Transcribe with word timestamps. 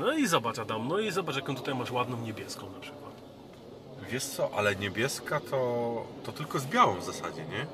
No 0.00 0.12
i 0.12 0.26
zobacz 0.26 0.58
Adam, 0.58 0.88
no 0.88 0.98
i 0.98 1.10
zobacz 1.10 1.36
jaką 1.36 1.56
tutaj 1.56 1.74
masz 1.74 1.90
ładną 1.90 2.16
niebieską 2.16 2.70
na 2.70 2.80
przykład. 2.80 3.10
Wiesz 4.10 4.24
co, 4.24 4.50
ale 4.56 4.76
niebieska 4.76 5.40
to, 5.40 6.02
to 6.24 6.32
tylko 6.32 6.58
z 6.58 6.66
białą 6.66 6.96
w 7.00 7.04
zasadzie, 7.04 7.44
nie? 7.44 7.66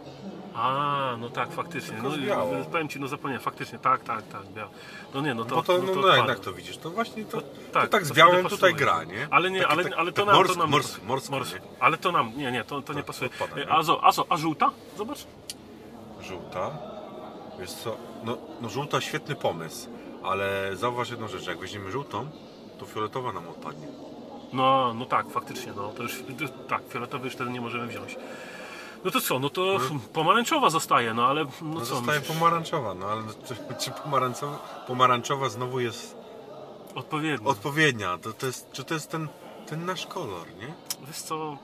A, 0.54 1.16
no 1.20 1.30
tak, 1.30 1.52
faktycznie. 1.52 1.94
Tylko 1.94 2.08
No, 2.08 2.16
biało. 2.18 2.52
no, 2.58 2.64
powiem 2.64 2.88
Ci, 2.88 3.00
no 3.00 3.08
zapomniałem, 3.08 3.42
faktycznie, 3.42 3.78
tak, 3.78 4.04
tak, 4.04 4.22
tak, 4.28 4.42
biało. 4.46 4.70
No 5.14 5.20
nie, 5.20 5.34
no 5.34 5.44
to, 5.44 5.54
Bo 5.54 5.62
to, 5.62 5.78
no, 5.78 5.84
no, 5.94 6.00
odpada. 6.00 6.26
jak 6.32 6.40
to 6.40 6.52
widzisz, 6.52 6.78
to 6.78 6.90
właśnie 6.90 7.24
to, 7.24 7.40
to, 7.40 7.46
tak, 7.72 7.88
tak, 7.88 8.00
to 8.00 8.06
z 8.06 8.08
wtedy 8.08 8.18
białą 8.20 8.32
pasuje. 8.32 8.50
tutaj 8.50 8.74
gra, 8.74 9.04
nie? 9.04 9.28
Ale 9.30 9.50
nie, 9.50 9.60
Takie- 9.60 9.70
ale, 9.72 9.84
tak- 9.84 9.92
ale 9.96 10.12
to 10.12 10.16
tak 10.26 10.34
nam, 10.34 10.42
morsk- 10.44 10.52
to 10.52 10.58
nam 10.58 10.70
morsk- 10.70 11.02
morsko, 11.04 11.32
morsko. 11.32 11.56
nie? 11.56 11.62
Ale 11.80 11.96
to 11.98 12.12
nam, 12.12 12.32
nie, 12.36 12.52
nie, 12.52 12.64
to, 12.64 12.82
to 12.82 12.92
nie 12.92 13.00
To 13.00 13.06
pasuje. 13.06 13.30
odpada, 13.30 13.56
nie? 13.60 13.70
a, 13.72 13.82
zo, 13.82 14.04
a, 14.04 14.12
zo, 14.12 14.26
a 14.28 14.36
żółta? 14.36 14.70
Zobacz. 14.96 15.26
Żółta. 16.22 16.70
Wiesz 17.60 17.72
co, 17.72 17.96
no, 18.24 18.36
no 18.60 18.68
żółta 18.68 19.00
świetny 19.00 19.34
pomysł, 19.34 19.88
ale 20.28 20.70
zauważ 20.76 21.10
jedną 21.10 21.28
rzecz, 21.28 21.46
jak 21.46 21.58
weźmiemy 21.58 21.90
żółtą, 21.90 22.28
to 22.78 22.86
fioletowa 22.86 23.32
nam 23.32 23.48
odpadnie. 23.48 23.86
No, 24.52 24.94
no 24.94 25.04
tak, 25.06 25.30
faktycznie, 25.30 25.72
no 25.76 25.88
to 25.88 26.02
już, 26.02 26.22
to, 26.38 26.48
tak, 26.68 26.82
fioletowy 26.88 27.24
już 27.24 27.34
wtedy 27.34 27.50
nie 27.50 27.60
możemy 27.60 27.86
wziąć. 27.86 28.16
No 29.04 29.10
to 29.10 29.20
co, 29.20 29.38
no 29.38 29.50
to 29.50 29.78
pomarańczowa 30.12 30.70
zostaje, 30.70 31.14
no 31.14 31.26
ale 31.26 31.44
no, 31.44 31.50
No 31.62 31.80
co, 31.80 31.86
zostaje 31.86 32.20
myślisz? 32.20 32.38
pomarańczowa, 32.38 32.94
no 32.94 33.06
ale 33.06 33.22
czy, 33.48 33.56
czy 33.84 33.90
pomarańczowa, 33.90 34.58
pomarańczowa 34.86 35.48
znowu 35.48 35.80
jest 35.80 36.16
odpowiednio. 36.94 37.50
odpowiednia? 37.50 38.18
To, 38.18 38.32
to 38.32 38.46
jest, 38.46 38.72
czy 38.72 38.84
to 38.84 38.94
jest 38.94 39.10
ten, 39.10 39.28
ten 39.66 39.84
nasz 39.86 40.06
kolor, 40.06 40.46
nie? 40.60 40.74
Wiesz 41.06 41.16
co, 41.18 41.56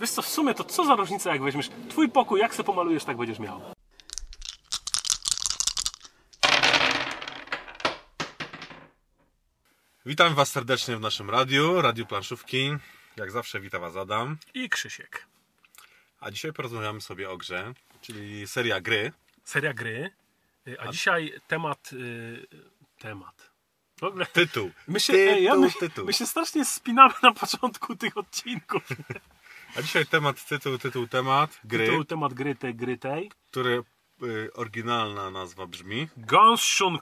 wiesz 0.00 0.10
co, 0.10 0.22
w 0.22 0.28
sumie 0.28 0.54
to 0.54 0.64
co 0.64 0.84
za 0.84 0.96
różnica 0.96 1.30
jak 1.32 1.42
weźmiesz 1.42 1.70
twój 1.88 2.08
pokój, 2.08 2.40
jak 2.40 2.54
se 2.54 2.64
pomalujesz, 2.64 3.04
tak 3.04 3.16
będziesz 3.16 3.38
miał. 3.38 3.60
Witam 10.06 10.34
Was 10.34 10.50
serdecznie 10.50 10.96
w 10.96 11.00
naszym 11.00 11.30
radiu, 11.30 11.82
Radiu 11.82 12.06
Planszówki. 12.06 12.70
Jak 13.16 13.30
zawsze 13.30 13.60
witam 13.60 13.80
Was 13.80 13.96
Adam. 13.96 14.36
I 14.54 14.68
Krzysiek. 14.68 15.26
A 16.20 16.30
dzisiaj 16.30 16.52
porozmawiamy 16.52 17.00
sobie 17.00 17.30
o 17.30 17.36
grze, 17.36 17.72
czyli 18.00 18.46
seria 18.46 18.80
gry. 18.80 19.12
Seria 19.44 19.74
gry, 19.74 20.10
y, 20.68 20.80
a 20.80 20.92
dzisiaj 20.92 21.32
temat, 21.48 21.92
y, 21.92 22.46
temat. 22.98 23.50
W 24.00 24.04
ogóle 24.04 24.26
Tytuł. 24.26 24.70
my 24.88 25.00
się, 25.00 25.12
tytuł, 25.12 25.42
ja, 25.42 25.54
my, 25.54 25.72
tytuł. 25.72 26.04
my 26.06 26.12
się 26.12 26.26
strasznie 26.26 26.64
spinamy 26.64 27.14
na 27.22 27.32
początku 27.32 27.96
tych 27.96 28.16
odcinków. 28.16 28.82
A 29.76 29.82
dzisiaj 29.82 30.06
temat, 30.06 30.46
tytuł, 30.48 30.78
tytuł, 30.78 31.06
temat 31.06 31.60
gry, 31.64 31.86
Tytuł, 31.86 32.04
temat 32.04 32.34
gry 32.34 32.54
tej, 32.54 32.74
gry 32.74 32.98
tej. 32.98 33.30
który 33.50 33.82
y, 34.22 34.52
oryginalna 34.54 35.30
nazwa 35.30 35.66
brzmi 35.66 36.08
Guns 36.16 36.60
schon 36.60 36.98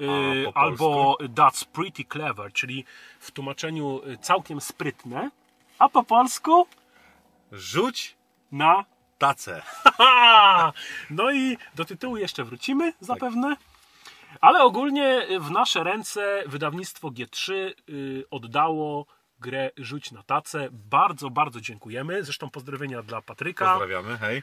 y, 0.00 0.52
albo 0.54 1.16
That's 1.34 1.64
pretty 1.64 2.04
clever, 2.04 2.52
czyli 2.52 2.84
w 3.20 3.30
tłumaczeniu 3.30 4.00
y, 4.08 4.18
całkiem 4.18 4.60
sprytne, 4.60 5.30
a 5.78 5.88
po 5.88 6.02
polsku 6.02 6.66
Rzuć 7.52 8.16
na 8.52 8.84
tacę. 9.18 9.62
No 11.10 11.32
i 11.32 11.56
do 11.74 11.84
tytułu 11.84 12.16
jeszcze 12.16 12.44
wrócimy 12.44 12.92
zapewne. 13.00 13.56
Ale 14.40 14.62
ogólnie 14.62 15.26
w 15.40 15.50
nasze 15.50 15.84
ręce 15.84 16.42
wydawnictwo 16.46 17.08
G3 17.08 17.52
y, 17.88 18.24
oddało 18.30 19.06
grę 19.44 19.70
Rzuć 19.76 20.12
na 20.12 20.22
tacę. 20.22 20.68
Bardzo, 20.72 21.30
bardzo 21.30 21.60
dziękujemy. 21.60 22.24
Zresztą 22.24 22.50
pozdrowienia 22.50 23.02
dla 23.02 23.22
Patryka. 23.22 23.70
Pozdrawiamy, 23.70 24.18
hej. 24.18 24.42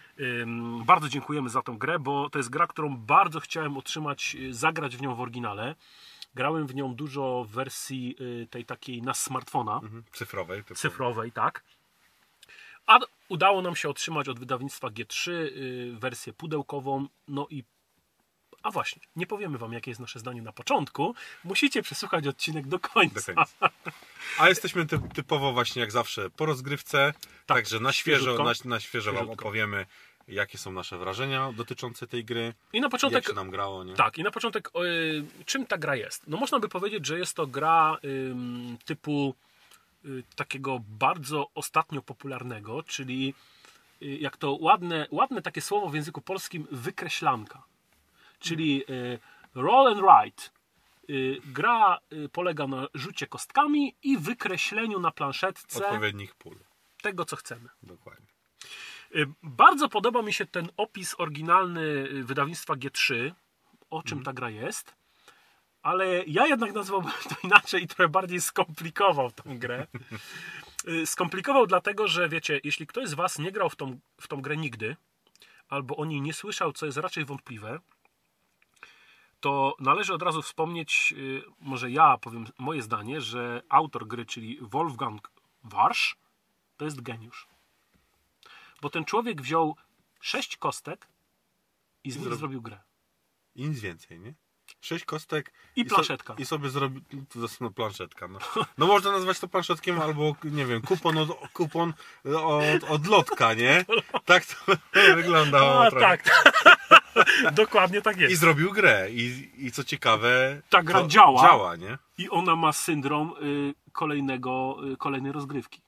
Bardzo 0.85 1.09
dziękujemy 1.09 1.49
za 1.49 1.61
tą 1.61 1.77
grę, 1.77 1.99
bo 1.99 2.29
to 2.29 2.39
jest 2.39 2.49
gra, 2.49 2.67
którą 2.67 2.97
bardzo 2.97 3.39
chciałem 3.39 3.77
otrzymać, 3.77 4.35
y, 4.39 4.53
zagrać 4.53 4.97
w 4.97 5.01
nią 5.01 5.15
w 5.15 5.21
oryginale. 5.21 5.75
Grałem 6.35 6.67
w 6.67 6.75
nią 6.75 6.95
dużo 6.95 7.45
w 7.49 7.51
wersji 7.51 8.15
y, 8.43 8.47
tej 8.47 8.65
takiej 8.65 9.01
na 9.01 9.13
smartfona 9.13 9.75
Mhm. 9.83 10.03
Cyfrowej. 10.11 10.63
typu. 10.63 10.75
cyfrowej, 10.75 11.31
tak. 11.31 11.63
A 12.87 12.99
udało 13.29 13.61
nam 13.61 13.75
się 13.75 13.89
otrzymać 13.89 14.29
od 14.29 14.39
wydawnictwa 14.39 14.87
G3 14.87 15.31
y, 15.31 15.91
wersję 15.99 16.33
pudełkową. 16.33 17.07
No 17.27 17.47
i. 17.49 17.63
A 18.63 18.71
właśnie, 18.71 19.01
nie 19.15 19.27
powiemy 19.27 19.57
Wam, 19.57 19.73
jakie 19.73 19.91
jest 19.91 20.01
nasze 20.01 20.19
zdanie 20.19 20.41
na 20.41 20.51
początku. 20.51 21.15
Musicie 21.43 21.81
przesłuchać 21.81 22.27
odcinek 22.27 22.67
do 22.67 22.79
końca. 22.79 23.33
Do 23.33 23.35
końca. 23.35 23.69
A 24.37 24.49
jesteśmy 24.49 24.85
ty, 24.85 24.99
typowo 25.13 25.53
właśnie 25.53 25.79
jak 25.79 25.91
zawsze 25.91 26.29
po 26.29 26.45
rozgrywce, 26.45 27.13
także 27.45 27.79
na 27.79 27.93
świeżo, 27.93 28.43
na, 28.43 28.53
na 28.65 28.79
świeżo 28.79 29.13
Wam 29.13 29.29
opowiemy 29.29 29.85
jakie 30.27 30.57
są 30.57 30.71
nasze 30.71 30.97
wrażenia 30.97 31.51
dotyczące 31.51 32.07
tej 32.07 32.25
gry, 32.25 32.53
I 32.73 32.79
na 32.79 32.85
jak 32.85 32.91
początek. 32.91 33.27
się 33.27 33.33
nam 33.33 33.49
grało, 33.49 33.83
nie? 33.83 33.93
Tak, 33.93 34.17
i 34.17 34.23
na 34.23 34.31
początek, 34.31 34.71
y, 34.75 35.45
czym 35.45 35.65
ta 35.65 35.77
gra 35.77 35.95
jest? 35.95 36.27
No 36.27 36.37
można 36.37 36.59
by 36.59 36.69
powiedzieć, 36.69 37.05
że 37.05 37.19
jest 37.19 37.33
to 37.33 37.47
gra 37.47 37.97
typu 38.85 39.35
y, 40.05 40.23
takiego 40.35 40.79
bardzo 40.79 41.47
ostatnio 41.55 42.01
popularnego, 42.01 42.83
czyli 42.83 43.33
y, 44.01 44.05
jak 44.05 44.37
to 44.37 44.57
ładne, 44.61 45.07
ładne 45.11 45.41
takie 45.41 45.61
słowo 45.61 45.89
w 45.89 45.95
języku 45.95 46.21
polskim, 46.21 46.67
wykreślanka. 46.71 47.63
Czyli 48.41 48.83
y, 48.89 49.19
roll 49.55 49.87
and 49.87 50.01
write. 50.01 50.43
Y, 51.09 51.41
gra 51.45 51.99
y, 52.13 52.29
polega 52.29 52.67
na 52.67 52.87
rzucie 52.93 53.27
kostkami 53.27 53.95
i 54.03 54.17
wykreśleniu 54.17 54.99
na 54.99 55.11
planszetce 55.11 55.85
Odpowiednich 55.87 56.35
pól, 56.35 56.55
tego, 57.01 57.25
co 57.25 57.35
chcemy. 57.35 57.69
dokładnie. 57.83 58.27
Bardzo 59.43 59.89
podoba 59.89 60.21
mi 60.21 60.33
się 60.33 60.45
ten 60.45 60.69
opis 60.77 61.15
oryginalny 61.17 62.07
wydawnictwa 62.23 62.73
G3, 62.73 63.31
o 63.89 64.03
czym 64.03 64.23
ta 64.23 64.33
gra 64.33 64.49
jest, 64.49 64.95
ale 65.81 66.23
ja 66.27 66.47
jednak 66.47 66.73
nazwałbym 66.73 67.11
to 67.29 67.35
inaczej 67.43 67.83
i 67.83 67.87
trochę 67.87 68.09
bardziej 68.09 68.41
skomplikował 68.41 69.31
tą 69.31 69.57
grę. 69.59 69.87
Skomplikował 71.05 71.67
dlatego, 71.67 72.07
że 72.07 72.29
wiecie, 72.29 72.61
jeśli 72.63 72.87
ktoś 72.87 73.09
z 73.09 73.13
Was 73.13 73.39
nie 73.39 73.51
grał 73.51 73.69
w 73.69 73.75
tą, 73.75 73.99
w 74.21 74.27
tą 74.27 74.41
grę 74.41 74.57
nigdy, 74.57 74.95
albo 75.69 75.95
o 75.97 76.05
niej 76.05 76.21
nie 76.21 76.33
słyszał, 76.33 76.73
co 76.73 76.85
jest 76.85 76.97
raczej 76.97 77.25
wątpliwe, 77.25 77.79
to 79.41 79.75
należy 79.79 80.13
od 80.13 80.21
razu 80.21 80.41
wspomnieć, 80.41 81.13
y, 81.17 81.43
może 81.59 81.91
ja 81.91 82.17
powiem 82.17 82.45
moje 82.57 82.81
zdanie, 82.81 83.21
że 83.21 83.61
autor 83.69 84.07
gry, 84.07 84.25
czyli 84.25 84.57
Wolfgang 84.61 85.31
Warsz, 85.63 86.15
to 86.77 86.85
jest 86.85 87.01
geniusz. 87.01 87.47
Bo 88.81 88.89
ten 88.89 89.05
człowiek 89.05 89.41
wziął 89.41 89.75
sześć 90.21 90.57
kostek 90.57 91.07
i 92.03 92.11
z 92.11 92.15
nich 92.17 92.25
Zrobi- 92.25 92.37
zrobił 92.39 92.61
grę. 92.61 92.79
I 93.55 93.69
nic 93.69 93.79
więcej, 93.79 94.19
nie? 94.19 94.33
Sześć 94.81 95.05
kostek 95.05 95.53
I 95.75 95.83
so- 95.89 95.95
planszetka. 95.95 96.33
I 96.37 96.45
sobie 96.45 96.69
zrobi... 96.69 97.01
To 97.29 97.39
jest 97.39 97.61
no, 97.61 97.71
planszetka. 97.71 98.27
No. 98.27 98.39
no 98.77 98.87
można 98.87 99.11
nazwać 99.11 99.39
to 99.39 99.47
planszetkiem 99.47 100.01
albo, 100.01 100.35
nie 100.43 100.65
wiem, 100.65 100.81
kupon 100.81 101.17
od, 101.17 101.29
kupon 101.53 101.93
od, 102.25 102.83
od 102.89 103.07
lotka, 103.07 103.53
nie? 103.53 103.85
Tak 104.25 104.45
to 104.45 104.55
wyglądało 105.15 105.85
A, 105.85 105.89
trochę. 105.89 106.05
tak. 106.17 106.29
Dokładnie 107.51 108.01
tak 108.01 108.17
I 108.17 108.21
jest. 108.21 108.39
zrobił 108.39 108.71
grę. 108.71 109.07
I, 109.11 109.49
i 109.57 109.71
co 109.71 109.83
ciekawe... 109.83 110.61
Ta 110.69 110.83
gra 110.83 111.07
działa. 111.07 111.41
Działa, 111.41 111.75
nie? 111.75 111.97
I 112.17 112.29
ona 112.29 112.55
ma 112.55 112.73
syndrom 112.73 113.33
y, 113.41 113.73
kolejnego, 113.91 114.77
y, 114.93 114.97
kolejnej 114.97 115.31
rozgrywki. 115.31 115.81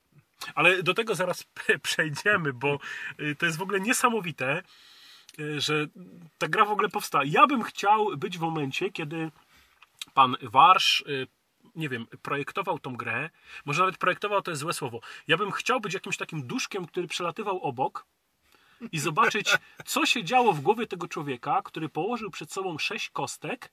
Ale 0.55 0.83
do 0.83 0.93
tego 0.93 1.15
zaraz 1.15 1.43
przejdziemy, 1.83 2.53
bo 2.53 2.79
y, 3.19 3.35
to 3.35 3.45
jest 3.45 3.57
w 3.57 3.61
ogóle 3.61 3.79
niesamowite, 3.79 4.63
y, 5.39 5.61
że 5.61 5.87
ta 6.37 6.47
gra 6.47 6.65
w 6.65 6.71
ogóle 6.71 6.89
powstała. 6.89 7.23
Ja 7.27 7.47
bym 7.47 7.63
chciał 7.63 8.17
być 8.17 8.37
w 8.37 8.41
momencie, 8.41 8.91
kiedy 8.91 9.31
pan 10.13 10.35
Warsz, 10.41 11.01
y, 11.07 11.27
nie 11.75 11.89
wiem, 11.89 12.07
projektował 12.21 12.79
tą 12.79 12.95
grę. 12.95 13.29
Może 13.65 13.79
nawet 13.79 13.97
projektował 13.97 14.41
to 14.41 14.51
jest 14.51 14.61
złe 14.61 14.73
słowo. 14.73 14.99
Ja 15.27 15.37
bym 15.37 15.51
chciał 15.51 15.79
być 15.79 15.93
jakimś 15.93 16.17
takim 16.17 16.47
duszkiem, 16.47 16.85
który 16.85 17.07
przelatywał 17.07 17.61
obok 17.61 18.05
i 18.91 18.99
zobaczyć, 18.99 19.57
co 19.85 20.05
się 20.05 20.23
działo 20.23 20.53
w 20.53 20.61
głowie 20.61 20.87
tego 20.87 21.07
człowieka, 21.07 21.61
który 21.63 21.89
położył 21.89 22.31
przed 22.31 22.51
sobą 22.51 22.77
sześć 22.77 23.09
kostek 23.09 23.71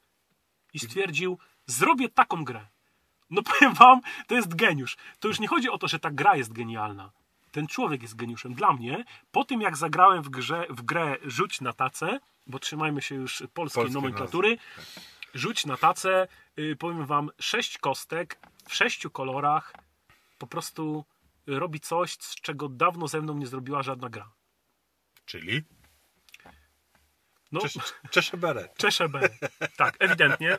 i 0.75 0.79
stwierdził, 0.79 1.39
zrobię 1.67 2.09
taką 2.09 2.45
grę. 2.45 2.67
No 3.31 3.43
powiem 3.51 3.75
wam, 3.75 4.01
to 4.27 4.35
jest 4.35 4.55
geniusz. 4.55 4.97
To 5.21 5.29
już 5.29 5.41
nie 5.41 5.49
chodzi 5.49 5.71
o 5.71 5.79
to, 5.79 5.89
że 5.89 5.99
ta 5.99 6.11
gra 6.11 6.37
jest 6.37 6.53
genialna. 6.53 7.11
Ten 7.53 7.67
człowiek 7.67 8.03
jest 8.03 8.17
geniuszem. 8.17 8.55
Dla 8.55 8.73
mnie, 8.73 9.05
po 9.33 9.45
tym 9.45 9.61
jak 9.61 9.77
zagrałem 9.77 10.23
w, 10.23 10.29
grze, 10.29 10.67
w 10.71 10.83
grę 10.83 11.17
Rzuć 11.25 11.61
na 11.61 11.73
tacę, 11.73 12.21
bo 12.47 12.59
trzymajmy 12.59 13.03
się 13.03 13.15
już 13.15 13.43
polskiej 13.55 13.55
Polskiej 13.55 13.91
nomenklatury, 13.91 14.59
Rzuć 15.35 15.67
na 15.67 15.77
tacę, 15.77 16.29
y, 16.59 16.77
powiem 16.77 17.07
wam, 17.07 17.31
sześć 17.39 17.79
kostek 17.79 18.39
w 18.69 18.75
sześciu 18.75 19.11
kolorach 19.11 19.75
po 20.39 20.47
prostu 20.47 21.05
robi 21.47 21.81
coś, 21.81 22.13
z 22.13 22.35
czego 22.35 22.69
dawno 22.69 23.09
ze 23.09 23.21
mną 23.21 23.35
nie 23.35 23.47
zrobiła 23.47 23.83
żadna 23.83 24.09
gra. 24.09 24.31
Czyli? 25.31 25.63
No, 27.53 27.61
Czesz, 27.61 27.75
Czeszeberet. 28.11 28.77
Czeszę 28.77 29.09
B. 29.09 29.21
Tak, 29.77 29.97
ewidentnie. 29.99 30.59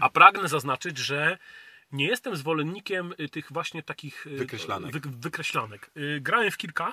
A 0.00 0.08
pragnę 0.08 0.48
zaznaczyć, 0.48 0.98
że 0.98 1.38
nie 1.92 2.06
jestem 2.06 2.36
zwolennikiem 2.36 3.14
y, 3.20 3.28
tych 3.28 3.52
właśnie 3.52 3.82
takich 3.82 4.26
y, 4.26 4.30
Wykreślanek. 4.30 4.92
Wy, 4.92 5.00
wykreślanek. 5.10 5.90
Y, 5.96 6.20
Grałem 6.20 6.50
w 6.50 6.56
kilka. 6.56 6.92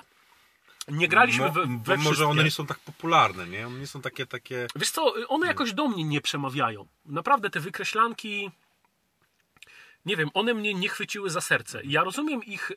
Nie 0.88 1.08
graliśmy 1.08 1.46
Mo, 1.46 1.52
we, 1.52 1.60
we 1.60 1.96
może 1.96 2.00
wszystkie. 2.00 2.26
one 2.26 2.44
nie 2.44 2.50
są 2.50 2.66
tak 2.66 2.78
popularne, 2.78 3.46
nie? 3.46 3.66
One 3.66 3.78
nie 3.78 3.86
są 3.86 4.00
takie, 4.02 4.26
takie... 4.26 4.66
Wiesz 4.76 4.90
co, 4.90 5.28
one 5.28 5.46
jakoś 5.46 5.72
do 5.72 5.88
mnie 5.88 6.04
nie 6.04 6.20
przemawiają. 6.20 6.86
Naprawdę 7.06 7.50
te 7.50 7.60
wykreślanki 7.60 8.50
nie 10.06 10.16
wiem, 10.16 10.30
one 10.34 10.54
mnie 10.54 10.74
nie 10.74 10.88
chwyciły 10.88 11.30
za 11.30 11.40
serce. 11.40 11.80
Ja 11.84 12.04
rozumiem 12.04 12.44
ich 12.44 12.72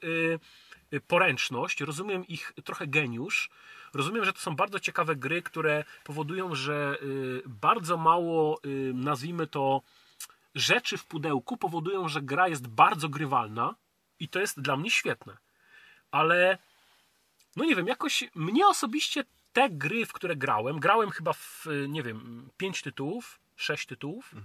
poręczność, 1.07 1.81
rozumiem 1.81 2.27
ich 2.27 2.53
trochę 2.63 2.87
geniusz, 2.87 3.49
rozumiem, 3.93 4.25
że 4.25 4.33
to 4.33 4.39
są 4.39 4.55
bardzo 4.55 4.79
ciekawe 4.79 5.15
gry, 5.15 5.41
które 5.41 5.83
powodują, 6.03 6.55
że 6.55 6.97
y, 7.01 7.41
bardzo 7.45 7.97
mało, 7.97 8.59
y, 8.65 8.91
nazwijmy 8.95 9.47
to, 9.47 9.81
rzeczy 10.55 10.97
w 10.97 11.05
pudełku 11.05 11.57
powodują, 11.57 12.07
że 12.07 12.21
gra 12.21 12.47
jest 12.47 12.67
bardzo 12.67 13.09
grywalna 13.09 13.75
i 14.19 14.29
to 14.29 14.39
jest 14.39 14.61
dla 14.61 14.77
mnie 14.77 14.89
świetne. 14.89 15.37
Ale 16.11 16.57
no 17.55 17.65
nie 17.65 17.75
wiem, 17.75 17.87
jakoś 17.87 18.23
mnie 18.35 18.67
osobiście 18.67 19.23
te 19.53 19.69
gry, 19.69 20.05
w 20.05 20.13
które 20.13 20.35
grałem, 20.35 20.79
grałem 20.79 21.09
chyba 21.09 21.33
w, 21.33 21.67
nie 21.87 22.03
wiem, 22.03 22.49
pięć 22.57 22.81
tytułów, 22.81 23.39
sześć 23.61 23.87
tytułów, 23.87 24.35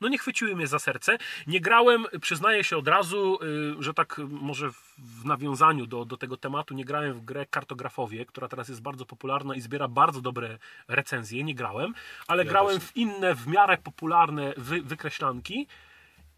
no 0.00 0.08
nie 0.08 0.18
chwyciły 0.18 0.56
mnie 0.56 0.66
za 0.66 0.78
serce. 0.78 1.18
Nie 1.46 1.60
grałem, 1.60 2.06
przyznaję 2.20 2.64
się 2.64 2.76
od 2.76 2.88
razu, 2.88 3.38
y, 3.78 3.82
że 3.82 3.94
tak 3.94 4.20
może 4.28 4.70
w 4.98 5.24
nawiązaniu 5.24 5.86
do, 5.86 6.04
do 6.04 6.16
tego 6.16 6.36
tematu, 6.36 6.74
nie 6.74 6.84
grałem 6.84 7.12
w 7.12 7.24
grę 7.24 7.46
Kartografowie, 7.46 8.26
która 8.26 8.48
teraz 8.48 8.68
jest 8.68 8.82
bardzo 8.82 9.06
popularna 9.06 9.54
i 9.54 9.60
zbiera 9.60 9.88
bardzo 9.88 10.20
dobre 10.20 10.58
recenzje, 10.88 11.44
nie 11.44 11.54
grałem, 11.54 11.94
ale 12.26 12.44
Ja 12.44 12.50
grałem 12.50 12.78
też 12.78 12.88
w 12.88 12.96
inne, 12.96 13.34
w 13.34 13.46
miarę 13.46 13.78
popularne 13.78 14.54
wy, 14.56 14.82
wykreślanki 14.82 15.66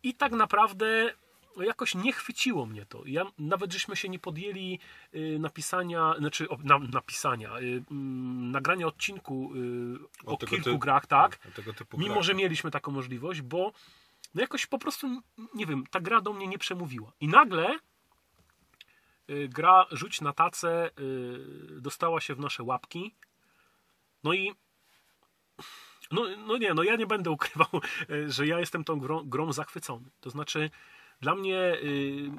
i 0.03 0.15
tak 0.15 0.33
naprawdę 0.33 1.13
jakoś 1.65 1.95
nie 1.95 2.13
chwyciło 2.13 2.67
mnie 2.67 2.87
to. 2.87 3.03
Ja, 3.07 3.25
nawet 3.39 3.73
żeśmy 3.73 3.97
się 3.97 4.09
nie 4.09 4.19
podjęli 4.19 4.79
y, 5.15 5.39
napisania, 5.41 6.15
znaczy 6.19 6.47
na, 6.65 6.79
napisania, 6.79 7.59
y, 7.61 7.85
mm, 7.91 8.51
nagrania 8.51 8.87
odcinku 8.87 9.53
y, 9.55 9.99
O 10.27 10.33
o, 10.33 10.37
kilku 10.37 10.65
ty- 10.71 10.79
grach, 10.79 11.07
tak? 11.07 11.39
Mimo, 11.99 12.15
grach. 12.15 12.25
że 12.25 12.35
mieliśmy 12.35 12.71
taką 12.71 12.93
możliwość, 12.93 13.43
bo 13.43 13.73
no 14.35 14.41
jakoś 14.41 14.67
po 14.67 14.79
prostu, 14.79 15.23
nie 15.55 15.67
wiem, 15.67 15.85
ta 15.91 16.01
gra 16.01 16.21
do 16.21 16.33
mnie 16.33 16.47
nie 16.47 16.59
przemówiła. 16.59 17.13
I 17.21 17.29
nagle 17.29 17.79
gra 19.49 19.87
Rzuć 19.93 20.21
na 20.21 20.33
tacę 20.33 20.91
dostała 21.71 22.21
się 22.21 22.35
w 22.35 22.41
nasze 22.41 22.63
łapki. 22.63 23.15
No 24.25 24.33
i 24.33 24.55
no, 26.11 26.23
no 26.47 26.57
nie, 26.57 26.75
no 26.75 26.83
ja 26.83 26.97
nie 26.97 27.07
będę 27.07 27.31
ukrywał, 27.31 27.69
że 28.27 28.47
ja 28.47 28.61
jestem 28.61 28.85
tą 28.85 29.01
grą, 29.01 29.23
grą 29.25 29.53
zachwycony. 29.53 30.11
To 30.21 30.31
znaczy, 30.31 30.71
dla 31.21 31.35
mnie 31.35 31.59
y, 31.83 32.31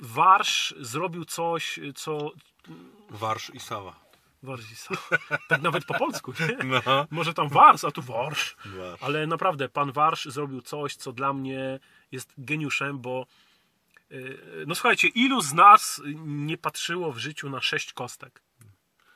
Warsz 0.00 0.74
zrobił 0.80 1.24
coś, 1.24 1.80
co 1.94 2.30
Warsz 3.10 3.50
i 3.54 3.60
Sawa. 3.60 4.06
Warsz, 4.42 4.62
tak 5.48 5.62
nawet 5.62 5.84
po 5.84 5.94
polsku, 5.94 6.32
nie? 6.40 6.56
No. 6.86 7.06
Może 7.10 7.34
tam 7.34 7.48
Wars, 7.48 7.84
a 7.84 7.90
tu 7.90 8.02
Warsz. 8.02 8.56
Warsz. 8.64 9.02
Ale 9.02 9.26
naprawdę, 9.26 9.68
pan 9.68 9.92
Warsz 9.92 10.24
zrobił 10.24 10.60
coś, 10.62 10.96
co 10.96 11.12
dla 11.12 11.32
mnie 11.32 11.80
jest 12.12 12.32
geniuszem, 12.38 12.98
bo 12.98 13.26
yy, 14.10 14.64
no 14.66 14.74
słuchajcie, 14.74 15.08
ilu 15.08 15.40
z 15.40 15.52
nas 15.52 16.02
nie 16.24 16.58
patrzyło 16.58 17.12
w 17.12 17.18
życiu 17.18 17.50
na 17.50 17.60
sześć 17.60 17.92
kostek? 17.92 18.42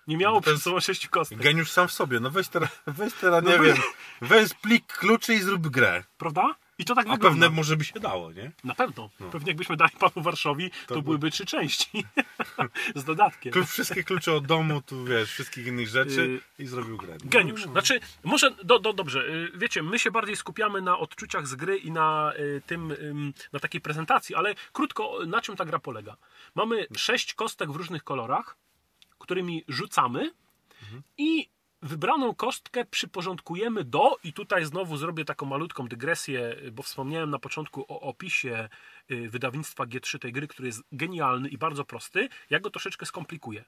Nie 0.06 0.17
miało 0.17 0.41
przed 0.41 0.62
sobą 0.62 0.81
sześciu 0.81 1.09
kostek, 1.11 1.38
Geniusz 1.38 1.71
sam 1.71 1.88
w 1.88 1.93
sobie. 1.93 2.21
No 2.21 2.31
weź 2.31 2.49
teraz, 2.49 2.71
weź 2.87 3.15
teraz 3.15 3.44
nie 3.44 3.56
No 3.56 3.62
wiem, 3.62 3.76
weź- 3.76 3.83
weź 4.29 4.55
plik 4.55 4.87
kluczy 4.87 5.35
i 5.35 5.38
zrób 5.38 5.69
grę. 5.69 6.05
prawda? 6.19 6.55
I 6.81 6.85
to 6.85 6.94
tak 6.94 7.06
A 7.06 7.11
wygląda. 7.11 7.29
pewne 7.29 7.56
może 7.56 7.77
by 7.77 7.85
się 7.85 8.00
dało, 8.00 8.32
nie? 8.32 8.50
Na 8.65 8.75
pewno. 8.75 9.11
Pewnie 9.32 9.49
jakbyśmy 9.50 9.77
dali 9.77 9.91
panu 9.99 10.12
Warszowi, 10.17 10.71
to, 10.87 10.94
by- 10.94 11.03
byłyby 11.03 11.31
trzy 11.31 11.47
części. 11.47 12.05
z 12.94 13.05
dodatkiem. 13.05 13.53
Klucz, 13.53 13.69
wszystkie 13.69 14.05
klucze 14.05 14.32
od 14.35 14.47
domu, 14.47 14.82
tu 14.82 15.05
wiesz, 15.05 15.31
wszystkich 15.32 15.67
innych 15.67 15.88
rzeczy 15.88 16.41
i 16.59 16.67
zrobił 16.67 16.97
grę. 16.97 17.17
No, 17.25 17.31
Geniusz. 17.31 17.62
Znaczy, 17.65 18.00
może, 18.25 18.50
do, 18.65 18.79
do, 18.79 18.93
dobrze, 18.93 19.21
y, 19.29 19.53
wiecie, 19.55 19.82
my 19.82 19.99
się 19.99 20.11
bardziej 20.11 20.37
skupiamy 20.37 20.82
na 20.82 20.99
odczuciach 20.99 21.47
z 21.47 21.55
gry 21.55 21.77
i 21.79 21.91
na 21.91 22.32
y, 22.38 22.62
tym, 22.67 22.91
ym, 22.91 23.33
na 23.53 23.61
takiej 23.61 23.81
prezentacji, 23.81 24.35
ale 24.35 24.55
krótko, 24.73 25.19
na 25.26 25.41
czym 25.41 25.56
ta 25.56 25.65
gra 25.65 25.79
polega? 25.79 26.17
Mamy 26.55 26.87
sześć 26.97 27.35
kostek 27.35 27.73
w 27.73 27.76
różnych 27.76 28.05
kolorach, 28.05 28.56
którymi 29.19 29.65
rzucamy 29.69 30.31
i 31.19 31.49
wybraną 31.82 32.35
kostkę 32.35 32.85
przyporządkujemy 32.85 33.85
do, 33.85 34.17
i 34.25 34.32
tutaj 34.32 34.65
znowu 34.65 34.97
zrobię 34.97 35.25
taką 35.25 35.47
malutką 35.47 35.88
dygresję, 35.88 36.56
bo 36.73 36.82
wspomniałem 36.82 37.31
na 37.31 37.38
początku 37.38 37.85
o 37.88 38.00
opisie 38.00 38.69
y, 39.11 39.31
wydawnictwa 39.31 39.85
G3 39.85 40.19
tej 40.19 40.32
gry, 40.32 40.49
który 40.49 40.69
jest 40.69 40.82
genialny 40.93 41.49
i 41.49 41.59
bardzo 41.59 41.85
prosty. 41.85 42.29
Ja 42.50 42.61
go 42.61 42.71
troszeczkę 42.71 43.06
skomplikuję. 43.06 43.65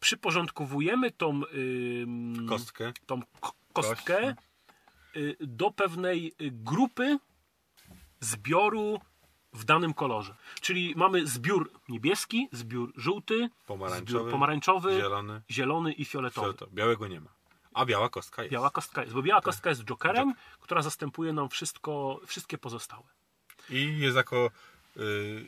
Przyporządkowujemy 0.00 1.10
tą, 1.10 1.42
ym, 1.54 2.46
Kostkę. 2.48 2.92
tą 3.06 3.20
kostkę 3.72 4.34
y, 5.16 5.36
do 5.40 5.70
pewnej 5.70 6.34
y, 6.40 6.50
grupy 6.50 7.18
zbioru 8.20 9.00
w 9.52 9.64
danym 9.64 9.94
kolorze. 9.94 10.34
Czyli 10.60 10.94
mamy 10.96 11.26
zbiór 11.26 11.70
niebieski, 11.88 12.48
zbiór 12.52 12.92
żółty, 12.96 13.48
Pomarańczowy, 13.66 14.10
zbiór 14.20 14.30
pomarańczowy, 14.30 14.96
zielony. 15.00 15.42
zielony 15.50 15.92
i 15.92 16.04
fioletowy. 16.04 16.54
To, 16.54 16.66
białego 16.66 17.08
nie 17.08 17.20
ma. 17.20 17.30
A 17.74 17.86
biała 17.86 18.08
kostka 18.08 18.42
jest. 18.42 18.52
Biała 18.52 18.70
kostka 18.70 19.00
jest, 19.02 19.14
bo 19.14 19.22
biała 19.22 19.40
kostka 19.40 19.70
jest 19.70 19.84
jokerem, 19.84 20.34
która 20.60 20.82
zastępuje 20.82 21.32
nam 21.32 21.48
wszystko, 21.48 22.20
wszystkie 22.26 22.58
pozostałe. 22.58 23.02
I 23.70 23.98
jest 23.98 24.16
jako 24.16 24.50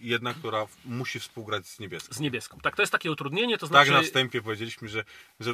jedna, 0.00 0.35
która 0.35 0.67
musi 0.85 1.20
współgrać 1.20 1.67
z 1.67 1.79
niebieską. 1.79 2.14
Z 2.14 2.20
niebieską. 2.20 2.58
Tak, 2.62 2.76
to 2.76 2.82
jest 2.82 2.93
takie 2.93 3.11
utrudnienie, 3.11 3.58
to 3.58 3.67
Tak 3.67 3.69
znaczy... 3.69 3.91
na 3.91 4.02
wstępie 4.02 4.43
powiedzieliśmy, 4.43 4.88
że, 4.88 5.05
że 5.41 5.52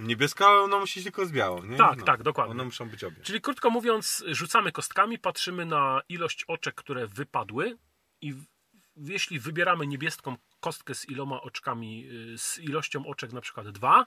niebieska 0.00 0.60
ona 0.60 0.78
musi 0.78 1.02
tylko 1.02 1.26
z 1.26 1.32
białą, 1.32 1.64
nie? 1.64 1.76
Tak, 1.76 2.02
tak, 2.02 2.22
dokładnie. 2.22 2.50
One 2.50 2.64
muszą 2.64 2.88
być 2.88 3.04
obie. 3.04 3.16
Czyli 3.22 3.40
krótko 3.40 3.70
mówiąc, 3.70 4.24
rzucamy 4.26 4.72
kostkami, 4.72 5.18
patrzymy 5.18 5.66
na 5.66 6.00
ilość 6.08 6.44
oczek, 6.48 6.74
które 6.74 7.06
wypadły 7.06 7.78
i 8.20 8.34
jeśli 8.96 9.40
wybieramy 9.40 9.86
niebieską 9.86 10.36
kostkę 10.60 10.94
z 10.94 11.08
iloma 11.08 11.42
oczkami, 11.42 12.08
y, 12.34 12.38
z 12.38 12.58
ilością 12.58 13.06
oczek 13.06 13.32
na 13.32 13.40
przykład 13.40 13.68
dwa, 13.68 14.06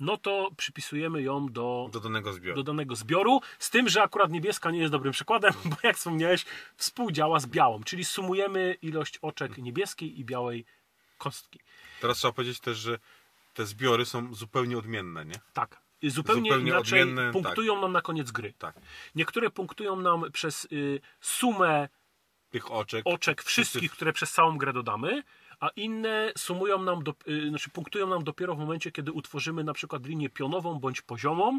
no 0.00 0.16
to 0.16 0.50
przypisujemy 0.56 1.22
ją 1.22 1.46
do, 1.46 1.88
Do 1.92 2.00
danego 2.00 2.32
zbioru. 2.32 2.56
do 2.56 2.62
danego 2.62 2.96
zbioru, 2.96 3.40
z 3.58 3.70
tym, 3.70 3.88
że 3.88 4.02
akurat 4.02 4.30
niebieska 4.30 4.70
nie 4.70 4.78
jest 4.78 4.92
dobrym 4.92 5.12
przykładem, 5.12 5.52
bo 5.70 5.76
jak 5.82 5.96
wspomniałeś, 5.96 6.44
współdziała 6.76 7.40
z 7.40 7.46
białą, 7.46 7.82
czyli 7.84 8.04
sumujemy 8.04 8.76
ilość 8.82 9.18
oczek 9.22 9.58
niebieskiej 9.58 10.20
i 10.20 10.24
białej 10.24 10.64
kostki. 11.18 11.60
Teraz 12.00 12.18
trzeba 12.18 12.32
powiedzieć 12.32 12.60
też, 12.60 12.78
że 12.78 12.98
te 13.54 13.66
zbiory 13.66 14.06
są 14.06 14.34
zupełnie 14.34 14.78
odmienne, 14.78 15.24
nie? 15.24 15.40
Tak. 15.52 15.80
Zupełnie, 16.02 16.50
Zupełnie 16.50 16.70
inaczej 16.70 17.02
odmienne, 17.02 17.32
punktują 17.32 17.80
nam 17.80 17.92
na 17.92 18.00
koniec 18.02 18.30
gry. 18.30 18.52
Tak. 18.58 18.76
Niektóre 19.14 19.50
punktują 19.50 19.96
nam 19.96 20.32
przez 20.32 20.68
y, 20.72 21.00
sumę 21.20 21.88
Tych 22.50 22.70
oczek. 22.72 23.02
oczek 23.04 23.42
wszystkich, 23.42 23.92
które 23.92 24.12
przez 24.12 24.32
całą 24.32 24.58
grę 24.58 24.72
dodamy, 24.72 25.22
a 25.60 25.68
inne 25.76 26.32
sumują 26.36 26.82
nam, 26.82 27.04
do, 27.04 27.14
y, 27.28 27.48
znaczy 27.48 27.70
punktują 27.70 28.06
nam 28.06 28.24
dopiero 28.24 28.54
w 28.54 28.58
momencie, 28.58 28.92
kiedy 28.92 29.12
utworzymy 29.12 29.64
na 29.64 29.72
przykład 29.72 30.06
linię 30.06 30.28
pionową 30.30 30.78
bądź 30.80 31.02
poziomą 31.02 31.58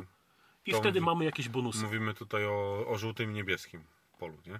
i 0.65 0.71
To 0.71 0.77
wtedy 0.79 0.99
mówi- 1.01 1.05
mamy 1.05 1.25
jakieś 1.25 1.49
bonusy. 1.49 1.83
Mówimy 1.83 2.13
tutaj 2.13 2.45
o, 2.45 2.85
o 2.87 2.97
żółtym 2.97 3.31
i 3.31 3.33
niebieskim 3.33 3.83
polu, 4.19 4.37
nie? 4.47 4.59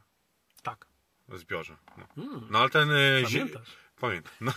Tak. 0.64 0.86
Zbiorze. 1.34 1.76
No, 2.18 2.24
no 2.50 2.60
ale 2.60 2.70
ten... 2.70 2.92
y, 2.92 3.24
Pamiętasz? 3.24 3.70
Pamiętam. 4.02 4.34
No. 4.42 4.52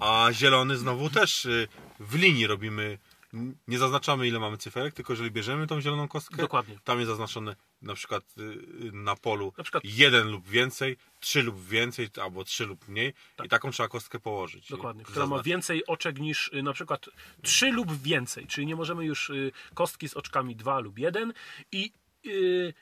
A 0.00 0.28
zielony 0.32 0.76
znowu 0.76 1.10
też 1.10 1.44
y, 1.44 1.68
w 2.00 2.14
linii 2.14 2.46
robimy. 2.46 2.98
Nie 3.68 3.78
zaznaczamy 3.78 4.28
ile 4.28 4.38
mamy 4.40 4.58
cyferek, 4.58 4.94
tylko 4.94 5.12
jeżeli 5.12 5.30
bierzemy 5.30 5.66
tą 5.66 5.80
zieloną 5.80 6.08
kostkę, 6.08 6.36
Dokładnie. 6.36 6.78
tam 6.84 6.98
jest 6.98 7.08
zaznaczone 7.08 7.56
na 7.82 7.94
przykład 7.94 8.24
y, 8.38 8.42
y, 8.42 8.92
na 8.92 9.16
polu 9.16 9.52
Na 9.58 9.64
przykład- 9.64 9.84
jeden 9.86 10.28
lub 10.30 10.48
więcej, 10.48 10.96
trzy 11.20 11.42
lub 11.42 11.64
więcej, 11.64 12.08
albo 12.22 12.44
trzy 12.44 12.66
lub 12.66 12.88
mniej 12.88 13.14
i 13.44 13.48
taką 13.48 13.70
trzeba 13.70 13.88
kostkę 13.88 14.18
położyć. 14.20 14.66
Tak. 14.68 14.76
Dokładnie, 14.76 15.04
która 15.04 15.20
ma 15.20 15.28
zaznaczyć. 15.28 15.46
więcej 15.46 15.86
oczek 15.86 16.18
niż 16.18 16.48
y, 16.54 16.62
na 16.62 16.72
przykład 16.72 17.06
3 17.42 17.72
lub 17.72 18.02
więcej, 18.02 18.46
czyli 18.46 18.66
nie 18.66 18.76
możemy 18.76 19.04
już 19.04 19.32
kostki 19.74 20.08
z 20.08 20.14
oczkami 20.14 20.56
2 20.56 20.80
lub 20.80 20.98
1 20.98 21.32
i 21.72 21.92
y, 22.26 22.74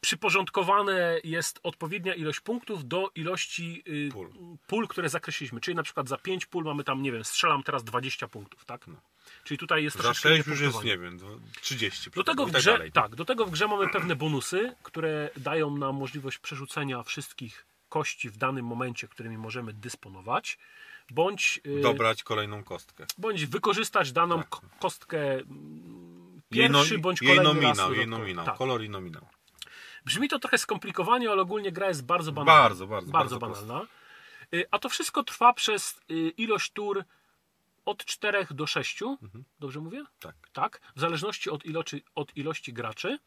przyporządkowane 0.00 1.20
jest 1.24 1.60
odpowiednia 1.62 2.14
ilość 2.14 2.40
punktów 2.40 2.88
do 2.88 3.10
ilości 3.14 3.82
y, 3.88 4.08
Pól. 4.12 4.30
pól, 4.66 4.88
które 4.88 5.08
zakreśliliśmy. 5.08 5.60
Czyli 5.60 5.74
na 5.74 5.82
przykład 5.82 6.08
za 6.08 6.16
5 6.18 6.46
pól 6.46 6.64
mamy 6.64 6.84
tam, 6.84 7.02
nie 7.02 7.12
wiem, 7.12 7.24
strzelam 7.24 7.62
teraz 7.62 7.84
20 7.84 8.28
punktów, 8.28 8.64
tak? 8.64 8.86
Czyli 9.50 9.58
tutaj 9.58 9.84
jest 9.84 9.96
Za 9.96 10.02
troszeczkę 10.02 10.36
6 10.36 10.48
już 10.48 10.60
jest, 10.60 10.84
nie 10.84 10.98
wiem, 10.98 11.18
dwa- 11.18 11.28
30. 11.60 12.10
Do 12.10 12.24
tego, 12.24 12.46
w 12.46 12.52
tak 12.52 12.60
grze, 12.60 12.72
dalej. 12.72 12.92
tak, 12.92 13.14
do 13.16 13.24
tego 13.24 13.46
w 13.46 13.50
grze 13.50 13.68
mamy 13.68 13.88
pewne 13.88 14.16
bonusy, 14.16 14.74
które 14.82 15.30
dają 15.36 15.76
nam 15.76 15.96
możliwość 15.96 16.38
przerzucenia 16.38 17.02
wszystkich 17.02 17.66
kości 17.88 18.30
w 18.30 18.36
danym 18.36 18.66
momencie, 18.66 19.08
którymi 19.08 19.38
możemy 19.38 19.72
dysponować, 19.72 20.58
bądź, 21.10 21.60
y, 21.66 21.80
Dobrać 21.80 22.22
kolejną 22.22 22.64
kostkę. 22.64 23.06
bądź 23.18 23.46
wykorzystać 23.46 24.12
daną 24.12 24.42
Tak. 24.42 24.60
kostkę 24.80 25.32
mm, 25.32 26.40
Jej, 26.50 26.70
no, 26.70 26.78
pierwszy 26.78 26.98
bądź 26.98 27.22
jej 27.22 27.36
kolejny 27.36 27.60
raz. 27.60 27.78
nominał, 27.78 27.92
jej 27.94 27.96
dodatkowo. 28.06 28.18
nominał, 28.20 28.44
Tak. 28.46 28.56
kolor 28.56 28.82
i 28.84 28.90
nominał. 28.90 29.26
Brzmi 30.04 30.28
to 30.28 30.38
trochę 30.38 30.58
skomplikowanie, 30.58 31.30
ale 31.30 31.42
ogólnie 31.42 31.72
gra 31.72 31.88
jest 31.88 32.04
bardzo 32.06 32.32
banalna. 32.32 32.62
Bardzo, 32.62 32.86
bardzo, 32.86 33.10
bardzo 33.10 33.38
bardzo 33.38 33.66
banalna. 33.66 33.86
Y, 34.54 34.64
A 34.70 34.78
to 34.78 34.88
wszystko 34.88 35.24
trwa 35.24 35.52
przez 35.52 36.00
y, 36.10 36.14
ilość 36.36 36.72
tur 36.72 37.04
od 37.84 38.04
4 38.04 38.46
do 38.50 38.66
6. 38.66 39.00
Dobrze 39.60 39.80
mówię? 39.80 40.04
Tak. 40.20 40.34
tak, 40.52 40.80
w 40.96 41.00
zależności 41.00 41.50
od 41.50 41.64
ilości, 41.64 42.04
od 42.14 42.36
ilości 42.36 42.72
graczy. 42.72 43.18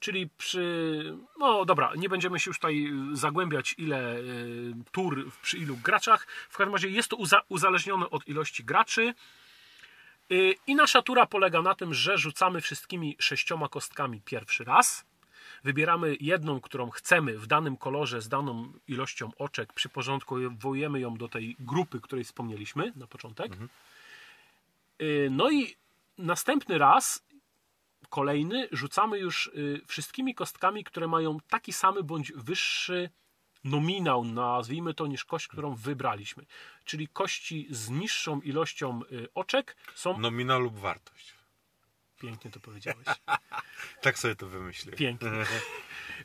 Czyli 0.00 0.28
przy. 0.38 1.16
No 1.38 1.64
dobra, 1.64 1.92
nie 1.96 2.08
będziemy 2.08 2.40
się 2.40 2.50
już 2.50 2.58
tutaj 2.58 2.92
zagłębiać, 3.12 3.74
ile 3.78 4.16
y, 4.18 4.74
tur 4.92 5.30
przy 5.42 5.58
ilu 5.58 5.76
graczach. 5.76 6.26
W 6.48 6.56
każdym 6.56 6.74
razie 6.74 6.88
jest 6.88 7.08
to 7.08 7.16
uza- 7.16 7.42
uzależnione 7.48 8.10
od 8.10 8.28
ilości 8.28 8.64
graczy. 8.64 9.14
Y, 10.32 10.54
I 10.66 10.74
nasza 10.74 11.02
tura 11.02 11.26
polega 11.26 11.62
na 11.62 11.74
tym, 11.74 11.94
że 11.94 12.18
rzucamy 12.18 12.60
wszystkimi 12.60 13.16
sześcioma 13.18 13.68
kostkami 13.68 14.20
pierwszy 14.24 14.64
raz. 14.64 15.05
Wybieramy 15.66 16.16
jedną, 16.20 16.60
którą 16.60 16.90
chcemy 16.90 17.38
w 17.38 17.46
danym 17.46 17.76
kolorze 17.76 18.22
z 18.22 18.28
daną 18.28 18.72
ilością 18.88 19.30
oczek, 19.38 19.72
przyporządkowujemy 19.72 21.00
ją 21.00 21.16
do 21.16 21.28
tej 21.28 21.56
grupy, 21.58 22.00
której 22.00 22.24
wspomnieliśmy 22.24 22.92
na 22.96 23.06
początek. 23.06 23.52
Y, 25.00 25.28
No 25.30 25.50
i 25.50 25.76
następny 26.18 26.78
raz, 26.78 27.24
kolejny, 28.08 28.68
rzucamy 28.72 29.18
już 29.18 29.46
y, 29.46 29.80
wszystkimi 29.86 30.34
kostkami, 30.34 30.84
które 30.84 31.08
mają 31.08 31.38
taki 31.48 31.72
samy 31.72 32.02
bądź 32.02 32.32
wyższy 32.32 33.10
nominał, 33.64 34.24
nazwijmy 34.24 34.94
to, 34.94 35.06
niż 35.06 35.24
kość, 35.24 35.48
którą 35.48 35.74
wybraliśmy. 35.74 36.46
Czyli 36.84 37.08
kości 37.08 37.66
z 37.70 37.90
niższą 37.90 38.40
ilością 38.40 39.00
y, 39.12 39.28
oczek 39.34 39.76
są. 39.94 40.18
Nomina 40.18 40.58
lub 40.58 40.78
wartość. 40.78 41.35
Pięknie 42.20 42.50
to 42.50 42.60
powiedziałeś. 42.60 43.06
Tak 44.00 44.18
sobie 44.18 44.36
to 44.36 44.46
wymyśliłem. 44.46 44.98
Pięknie. 44.98 45.30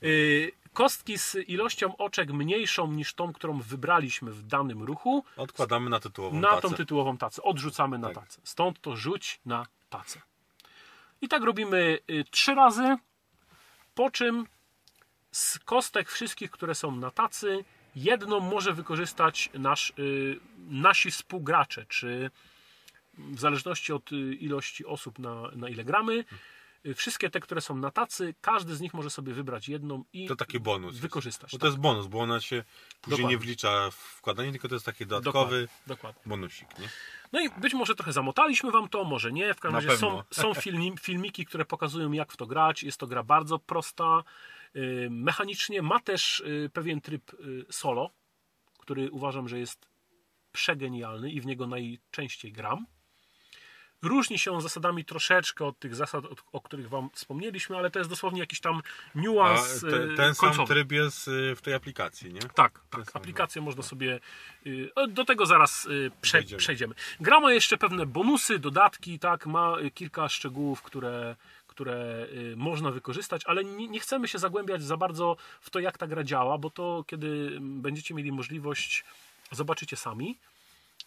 Y, 0.04 0.52
Kostki 0.74 1.18
z 1.18 1.36
ilością 1.48 1.98
oczek 1.98 2.32
mniejszą 2.32 2.92
niż 2.92 3.14
tą, 3.14 3.34
którą 3.34 3.60
wybraliśmy 3.60 4.32
w 4.32 4.44
danym 4.44 4.84
ruchu, 4.84 5.26
Odkładamy 5.38 5.90
na 5.90 6.00
tytułową 6.00 6.40
na 6.40 6.50
tacę. 6.50 6.62
tą 6.62 6.74
tytułową 6.74 7.18
tacę. 7.18 7.44
Odrzucamy 7.44 7.98
na 7.98 8.08
Tak. 8.08 8.16
tacę. 8.24 8.42
Stąd 8.44 8.82
to 8.82 8.96
rzuć 8.96 9.40
na 9.46 9.66
tacę. 9.90 10.22
I 11.22 11.28
tak 11.28 11.44
robimy 11.44 12.00
y, 12.10 12.24
trzy 12.32 12.56
razy, 12.56 12.98
po 13.96 14.12
czym 14.12 14.46
z 15.32 15.60
kostek 15.60 16.10
wszystkich, 16.10 16.52
które 16.52 16.76
są 16.76 16.92
na 16.96 17.12
tacy, 17.12 17.66
jedną 17.96 18.40
może 18.40 18.74
wykorzystać 18.74 19.50
nasz, 19.54 19.94
y, 20.00 20.40
nasi 20.58 21.12
współgracze, 21.12 21.86
czy 21.86 22.32
w 23.32 23.40
zależności 23.40 23.94
od 23.94 24.12
y, 24.12 24.16
ilości 24.36 24.86
osób, 24.86 25.20
na, 25.20 25.42
na 25.56 25.70
ile 25.70 25.84
gramy, 25.84 26.26
y, 26.86 26.94
wszystkie 26.94 27.30
te, 27.30 27.40
które 27.40 27.62
są 27.62 27.76
na 27.76 27.92
tacy, 27.92 28.36
każdy 28.42 28.76
z 28.76 28.82
nich 28.82 28.94
może 28.94 29.10
sobie 29.10 29.34
wybrać 29.34 29.70
jedną 29.70 30.04
i 30.14 30.28
To 30.28 30.36
taki 30.36 30.60
bonus. 30.60 30.92
jest. 30.92 31.02
wykorzystać. 31.02 31.52
Bo 31.52 31.58
to 31.58 31.62
tak. 31.62 31.68
jest 31.70 31.78
bonus, 31.80 32.08
bo 32.08 32.20
ona 32.20 32.42
się 32.42 32.64
później 33.02 33.18
Dokładnie. 33.18 33.28
nie 33.28 33.38
wlicza 33.38 33.90
w 33.92 33.96
wkładanie, 33.96 34.52
tylko 34.52 34.68
to 34.68 34.76
jest 34.76 34.86
taki 34.86 35.06
dodatkowy 35.06 35.68
Dokładnie, 35.88 36.22
bonusik. 36.26 36.80
Nie? 36.80 36.90
No 37.34 37.40
i 37.42 37.50
być 37.50 37.74
może 37.74 37.96
trochę 37.96 38.14
zamotaliśmy 38.14 38.72
wam 38.72 38.90
to, 38.90 39.04
może 39.04 39.32
nie. 39.32 39.54
W 39.54 39.60
każdym 39.60 39.82
Na 39.82 39.88
razie 39.88 40.00
są, 40.02 40.08
pewno. 40.08 40.24
są 40.54 40.54
filmi, 40.64 40.94
filmiki, 41.02 41.46
które 41.46 41.66
pokazują, 41.66 42.12
jak 42.12 42.32
w 42.32 42.38
to 42.38 42.46
grać. 42.48 42.84
Jest 42.84 42.98
to 42.98 43.08
gra 43.08 43.24
bardzo 43.24 43.60
prosta. 43.60 44.24
y, 44.76 45.08
Mechanicznie 45.12 45.82
ma 45.82 46.00
też 46.00 46.44
pewien 46.74 47.02
tryb 47.02 47.32
solo, 47.70 48.10
który 48.80 49.12
uważam, 49.12 49.48
że 49.50 49.60
jest 49.60 49.88
przegenialny 50.52 51.32
i 51.32 51.42
w 51.42 51.46
niego 51.46 51.68
najczęściej 51.68 52.52
gram. 52.52 52.86
Różni 54.02 54.40
się 54.40 54.52
on 54.52 54.62
zasadami 54.62 55.06
troszeczkę 55.06 55.66
od 55.66 55.80
tych 55.80 55.96
zasad, 55.96 56.26
o, 56.52 56.62
których 56.62 56.90
Wam 56.90 57.10
wspomnieliśmy, 57.14 57.78
ale 57.78 57.92
to 57.92 58.00
jest 58.00 58.10
dosłownie 58.10 58.40
jakiś 58.40 58.60
tam 58.60 58.82
A 59.16 59.20
niuans 59.20 59.82
te, 59.82 60.04
y, 60.04 60.16
ten 60.16 60.36
sam 60.36 60.68
tryb 60.68 60.92
jest 60.92 61.28
y, 61.28 61.56
w 61.56 61.62
tej 61.62 61.74
aplikacji, 61.74 62.34
nie? 62.34 62.42
Tak, 62.42 62.80
tak. 62.90 63.12
Aplikację 63.14 63.62
można 63.62 63.84
sobie. 63.84 64.20
y, 64.68 64.90
Do 65.10 65.26
tego 65.26 65.46
zaraz 65.46 65.88
prze, 66.22 66.44
przejdziemy. 66.44 66.96
Gra 67.20 67.40
ma 67.40 67.54
jeszcze 67.54 67.78
pewne 67.78 68.06
bonusy, 68.06 68.60
dodatki, 68.60 69.20
tak, 69.20 69.46
ma 69.46 69.76
kilka 69.94 70.30
szczegółów, 70.30 70.82
które, 70.82 71.36
które 71.68 72.28
można 72.56 72.92
wykorzystać, 72.92 73.46
ale 73.46 73.64
nie 73.64 74.00
chcemy 74.00 74.28
się 74.28 74.40
zagłębiać 74.40 74.84
za 74.84 74.98
bardzo 74.98 75.38
w 75.62 75.70
to, 75.70 75.80
jak 75.80 75.98
ta 75.98 76.08
gra 76.08 76.24
działa, 76.24 76.58
bo 76.58 76.70
to 76.70 77.04
kiedy 77.08 77.58
będziecie 77.62 78.14
mieli 78.14 78.32
możliwość, 78.32 79.04
zobaczycie 79.52 79.98
sami. 79.98 80.38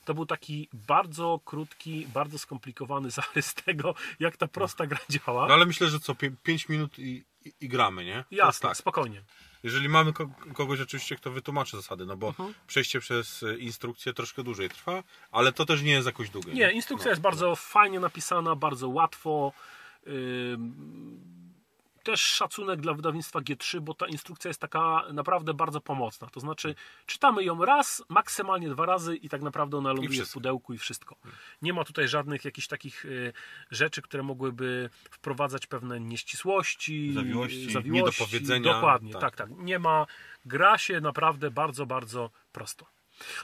To 0.05 0.15
był 0.15 0.27
taki 0.27 0.69
bardzo 0.73 1.41
krótki, 1.45 2.07
bardzo 2.15 2.39
skomplikowany 2.39 3.11
zarys 3.21 3.55
tego, 3.55 3.95
jak 4.21 4.37
ta 4.37 4.49
prosta 4.49 4.87
gra 4.87 4.99
działa. 5.09 5.49
No 5.49 5.55
ale 5.55 5.67
myślę, 5.67 5.89
że 5.89 6.01
co 6.01 6.15
5 6.43 6.69
minut 6.69 6.99
i, 6.99 7.25
i, 7.45 7.53
i 7.61 7.69
gramy, 7.69 8.05
nie? 8.05 8.25
Jasne, 8.31 8.69
tak. 8.69 8.77
spokojnie. 8.79 9.23
Jeżeli 9.63 9.89
mamy 9.89 10.13
ko- 10.13 10.31
kogoś 10.55 10.81
oczywiście, 10.81 11.17
kto 11.17 11.31
wytłumaczy 11.31 11.77
zasady, 11.77 12.07
no 12.07 12.17
bo 12.17 12.29
Mhm. 12.29 12.55
przejście 12.67 13.01
przez 13.01 13.43
y, 13.43 13.57
instrukcję 13.59 14.13
troszkę 14.15 14.43
dłużej 14.43 14.69
trwa, 14.71 15.03
ale 15.33 15.53
to 15.53 15.67
też 15.67 15.83
nie 15.83 15.93
jest 15.93 16.07
jakoś 16.07 16.31
długie. 16.31 16.53
Nie, 16.53 16.73
instrukcja 16.73 17.07
No, 17.07 17.11
jest 17.11 17.23
bardzo 17.23 17.57
fajnie 17.57 18.01
napisana, 18.01 18.57
bardzo 18.57 18.89
łatwo. 18.89 19.53
Ym, 20.07 21.34
Też 22.05 22.21
szacunek 22.21 22.81
dla 22.81 22.95
wydawnictwa 22.95 23.41
G3, 23.41 23.81
bo 23.81 23.95
ta 23.95 24.07
instrukcja 24.07 24.49
jest 24.49 24.61
taka 24.61 25.05
naprawdę 25.13 25.55
bardzo 25.55 25.81
pomocna. 25.81 26.29
To 26.33 26.41
znaczy, 26.41 26.75
czytamy 27.07 27.45
ją 27.45 27.65
raz, 27.65 28.03
maksymalnie 28.09 28.69
dwa 28.69 28.87
razy 28.87 29.17
i 29.17 29.29
tak 29.29 29.43
naprawdę 29.43 29.77
ona 29.77 29.93
ląduje 29.93 30.25
w 30.25 30.33
pudełku 30.33 30.75
i 30.75 30.79
wszystko. 30.79 31.17
Nie 31.63 31.73
ma 31.73 31.85
tutaj 31.85 32.09
żadnych 32.09 32.45
jakichś 32.45 32.67
takich 32.67 33.05
y, 33.05 33.33
rzeczy, 33.71 34.03
które 34.03 34.23
mogłyby 34.23 34.91
wprowadzać 35.11 35.67
pewne 35.67 36.01
nieścisłości, 36.01 37.13
Zawiłości, 37.15 37.73
zawiłości. 37.73 37.91
niedopowiedzenia. 37.91 38.73
Dokładnie, 38.73 39.13
tak. 39.13 39.21
Tak. 39.21 39.37
tak, 39.37 39.51
Nie 39.59 39.79
ma. 39.79 40.07
Gra 40.47 40.79
się 40.79 41.01
naprawdę 41.01 41.51
bardzo, 41.51 41.87
bardzo 41.87 42.31
prosto. 42.53 42.87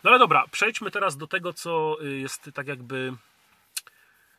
No 0.04 0.10
ale 0.10 0.18
dobra, 0.18 0.44
przejdźmy 0.50 0.90
teraz 0.90 1.16
do 1.16 1.26
tego, 1.26 1.52
co 1.52 1.96
y, 2.04 2.18
jest 2.18 2.50
tak 2.54 2.68
jakby 2.68 3.12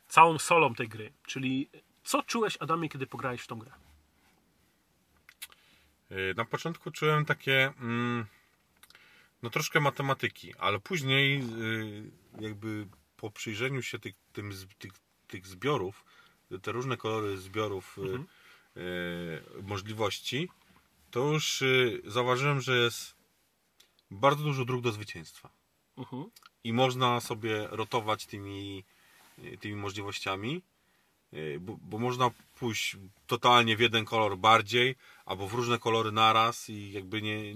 całą 0.08 0.40
solą 0.40 0.76
tej 0.76 0.88
gry. 0.88 1.14
Czyli 1.28 1.70
co 2.04 2.24
czułeś, 2.24 2.58
Adamie, 2.60 2.90
kiedy 2.90 3.08
pograłeś 3.08 3.42
w 3.42 3.48
tą 3.48 3.60
grę? 3.60 3.72
Y, 6.12 6.34
Na 6.38 6.46
początku 6.46 6.92
czułem 6.92 7.26
takie 7.26 7.74
mm, 7.80 8.26
no 9.44 9.50
troszkę 9.50 9.80
matematyki, 9.80 10.54
ale 10.60 10.80
później 10.80 11.42
y, 11.42 12.12
jakby 12.40 12.88
po 13.18 13.32
przyjrzeniu 13.32 13.82
się 13.82 14.00
tych, 14.00 14.16
tym, 14.34 14.52
tych, 14.80 14.92
tych 15.28 15.48
zbiorów, 15.48 16.06
te 16.62 16.72
różne 16.72 16.98
kolory 16.98 17.38
zbiorów 17.38 17.98
y, 17.98 18.02
Mhm. 18.02 18.26
możliwości, 19.64 20.50
to 21.12 21.20
już 21.34 21.64
zauważyłem, 22.06 22.62
że 22.62 22.78
jest 22.78 23.16
bardzo 24.12 24.44
dużo 24.44 24.66
dróg 24.66 24.82
do 24.82 24.92
zwycięstwa. 24.92 25.50
Mhm. 25.98 26.26
i 26.64 26.74
można 26.74 27.22
sobie 27.22 27.68
rotować 27.68 28.26
tymi, 28.26 28.84
tymi 29.60 29.76
możliwościami, 29.76 30.62
bo, 31.60 31.78
bo 31.82 31.98
można 31.98 32.30
pójść 32.62 32.98
totalnie 33.28 33.78
w 33.78 33.80
jeden 33.80 34.06
kolor 34.06 34.38
bardziej, 34.38 34.96
albo 35.26 35.48
w 35.48 35.54
różne 35.54 35.80
kolory 35.80 36.12
naraz 36.12 36.70
i 36.70 36.92
jakby 36.92 37.22
nie, 37.22 37.52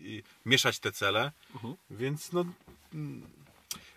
i 0.00 0.22
mieszać 0.46 0.78
te 0.78 0.92
cele, 0.92 1.32
Mhm. 1.54 1.74
więc 1.90 2.32
no 2.32 2.44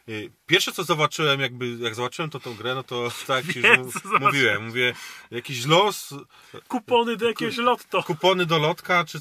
yy, 0.07 0.31
Pierwsze 0.47 0.71
co 0.71 0.83
zobaczyłem, 0.83 1.39
jakby 1.41 1.67
jak 1.79 1.95
zobaczyłem 1.95 2.29
to 2.29 2.39
tą 2.39 2.55
grę, 2.55 2.75
no 2.75 2.83
to 2.83 3.11
tak 3.27 3.45
ci 3.53 3.61
Wiem, 3.61 3.81
już 3.83 3.93
mówiłem, 4.19 4.65
mówię, 4.65 4.93
jakiś 5.31 5.65
los, 5.65 6.13
Kupony 6.67 7.17
do 7.17 7.27
jakiegoś 7.27 7.57
lotto. 7.57 8.03
kupony 8.03 8.45
do 8.45 8.57
lotka, 8.59 9.05
czy, 9.05 9.19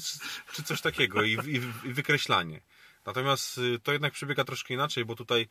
czy 0.53 0.63
coś 0.63 0.81
takiego 0.81 1.23
i, 1.23 1.31
i, 1.31 1.55
i 1.89 1.93
wykreślanie. 1.93 2.61
Natomiast 3.05 3.57
y, 3.57 3.79
to 3.83 3.91
jednak 3.91 4.13
przebiega 4.13 4.43
troszkę 4.43 4.73
inaczej, 4.73 5.05
bo 5.05 5.15
tutaj 5.15 5.41
y, 5.41 5.47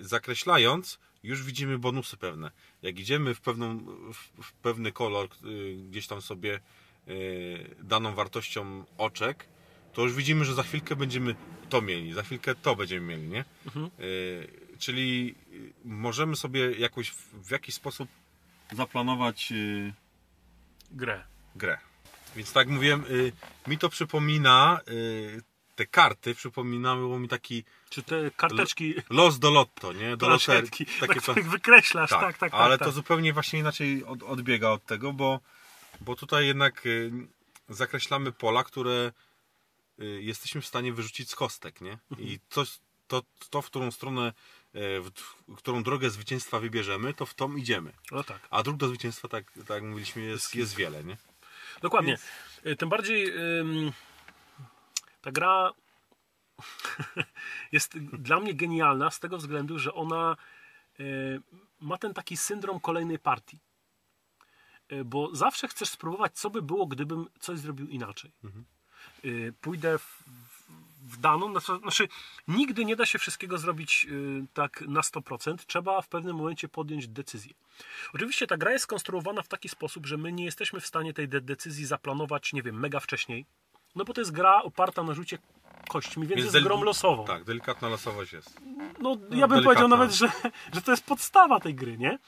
zakreślając 0.00 0.98
już 1.22 1.42
widzimy 1.42 1.78
bonusy 1.78 2.16
pewne. 2.16 2.50
Jak 2.82 2.98
idziemy 2.98 3.34
w, 3.34 3.40
pewną, 3.40 3.78
w, 4.42 4.52
pewny 4.52 4.92
kolor 4.92 5.28
y, 5.44 5.76
gdzieś 5.90 6.06
tam 6.06 6.22
sobie 6.22 6.60
y, 7.08 7.76
daną 7.82 8.14
wartością 8.14 8.84
oczek, 8.98 9.48
to 9.92 10.02
już 10.02 10.14
widzimy, 10.14 10.44
że 10.44 10.54
za 10.54 10.62
chwilkę 10.62 10.96
będziemy 10.96 11.34
to 11.68 11.82
mieli, 11.82 12.12
za 12.12 12.22
chwilkę 12.22 12.54
to 12.54 12.76
będziemy 12.76 13.06
mieli, 13.06 13.28
nie? 13.28 13.44
Y, 14.00 14.48
czyli 14.78 15.34
y, 15.52 15.72
możemy 15.84 16.36
sobie 16.36 16.72
jakoś 16.72 17.10
w, 17.10 17.50
jakiś 17.50 17.74
sposób 17.74 18.08
zaplanować 18.72 19.52
y, 19.52 19.92
Grę. 20.90 21.24
grę. 21.56 21.78
Więc 22.36 22.52
tak 22.52 22.68
mówiłem, 22.68 23.04
y, 23.10 23.32
mi 23.66 23.78
to 23.78 23.88
przypomina, 23.88 24.80
y, 24.88 25.42
te 25.76 25.86
karty 25.86 26.34
przypominały 26.34 27.20
mi 27.20 27.28
taki 27.28 27.64
Czy 27.92 28.02
te 28.02 28.30
karteczki, 28.30 28.94
los 29.10 29.38
do 29.38 29.50
lotto, 29.50 29.92
nie? 29.92 30.16
Do 30.16 30.28
loterii. 30.28 30.70
planszetki, 30.70 30.86
Takie 31.00 31.20
tak, 31.20 31.34
tak 31.34 31.48
wykreślasz, 31.48 32.10
tak, 32.10 32.20
tak, 32.20 32.38
tak, 32.38 32.50
tak. 32.52 32.60
ale 32.60 32.78
tak. 32.78 32.88
to 32.88 32.92
zupełnie 32.92 33.32
właśnie 33.32 33.58
inaczej 33.58 34.04
od, 34.04 34.22
odbiega 34.22 34.70
od 34.70 34.86
tego, 34.86 35.12
bo, 35.12 35.40
bo 36.00 36.16
tutaj 36.16 36.46
jednak 36.46 36.86
y, 36.86 37.12
zakreślamy 37.68 38.32
pola, 38.32 38.64
które 38.64 39.12
y, 40.00 40.22
jesteśmy 40.22 40.60
w 40.60 40.66
stanie 40.66 40.92
wyrzucić 40.92 41.30
z 41.30 41.34
kostek, 41.34 41.80
nie? 41.80 41.98
Mhm. 42.10 42.28
I 42.28 42.38
to, 42.48 42.64
to, 43.08 43.22
to 43.50 43.62
w 43.62 43.66
którą 43.66 43.90
stronę, 43.90 44.32
y, 44.74 45.00
w, 45.00 45.56
którą 45.56 45.82
drogę 45.82 46.10
zwycięstwa 46.10 46.60
wybierzemy, 46.60 47.14
to 47.14 47.26
w 47.26 47.34
tą 47.34 47.56
idziemy. 47.56 47.92
No 48.12 48.24
tak. 48.24 48.38
A 48.50 48.62
dróg 48.62 48.76
do 48.76 48.88
zwycięstwa, 48.88 49.28
tak, 49.28 49.52
tak 49.52 49.70
jak 49.70 49.82
mówiliśmy, 49.82 50.22
jest, 50.22 50.54
jest 50.54 50.76
wiele, 50.76 51.04
nie? 51.04 51.16
Dokładnie. 51.82 52.18
Y, 52.66 52.76
Tym 52.76 52.88
bardziej 52.88 53.32
ym, 53.58 53.92
ta 55.22 55.32
gra 55.32 55.72
jest 57.72 57.98
dla 57.98 58.40
mnie 58.40 58.54
genialna 58.54 59.10
z 59.10 59.20
tego 59.20 59.38
względu, 59.38 59.78
że 59.78 59.94
ona 59.94 60.36
y, 61.00 61.40
ma 61.80 61.98
ten 61.98 62.14
taki 62.14 62.36
syndrom 62.36 62.80
kolejnej 62.80 63.18
partii. 63.18 63.58
y, 64.92 65.04
bo 65.04 65.34
zawsze 65.34 65.68
chcesz 65.68 65.88
spróbować, 65.88 66.32
co 66.38 66.50
by 66.50 66.62
było, 66.62 66.86
gdybym 66.86 67.26
coś 67.40 67.58
zrobił 67.58 67.88
inaczej. 67.88 68.32
Y, 69.24 69.54
Pójdę 69.60 69.98
w, 69.98 70.22
w 71.02 71.16
daną, 71.20 71.60
znaczy- 71.60 72.08
nigdy 72.48 72.84
nie 72.84 72.96
da 72.96 73.06
się 73.06 73.18
wszystkiego 73.18 73.58
zrobić 73.58 74.06
tak 74.54 74.80
na 74.80 75.00
100%, 75.00 75.56
trzeba 75.66 76.02
w 76.02 76.08
pewnym 76.08 76.36
momencie 76.36 76.68
podjąć 76.68 77.08
decyzję. 77.08 77.52
Oczywiście 78.14 78.46
ta 78.46 78.56
gra 78.56 78.72
jest 78.72 78.82
skonstruowana 78.84 79.42
w 79.42 79.48
taki 79.48 79.68
sposób, 79.68 80.06
że 80.06 80.16
my 80.16 80.32
nie 80.32 80.44
jesteśmy 80.44 80.80
w 80.80 80.86
stanie 80.86 81.14
tej 81.14 81.28
de- 81.28 81.40
decyzji 81.40 81.84
zaplanować, 81.86 82.52
nie 82.52 82.62
wiem, 82.62 82.80
mega 82.80 83.00
wcześniej, 83.00 83.46
no 83.94 84.04
bo 84.04 84.12
to 84.14 84.20
jest 84.20 84.32
gra 84.32 84.62
oparta 84.62 85.02
na 85.02 85.14
rzucie 85.14 85.38
kośćmi, 85.88 86.26
więc, 86.26 86.42
jest 86.42 86.54
del- 86.56 86.62
grą 86.64 86.82
losową. 86.84 87.24
Tak, 87.24 87.44
delikatna 87.44 87.88
losowość 87.88 88.32
jest. 88.32 88.60
No, 89.00 89.10
ja 89.10 89.16
bym 89.18 89.28
delikatna. 89.30 89.62
powiedział 89.62 89.88
nawet, 89.88 90.12
że, 90.12 90.28
że 90.74 90.82
to 90.82 90.90
jest 90.90 91.04
podstawa 91.06 91.60
tej 91.60 91.74
gry, 91.74 91.98
nie? 91.98 92.18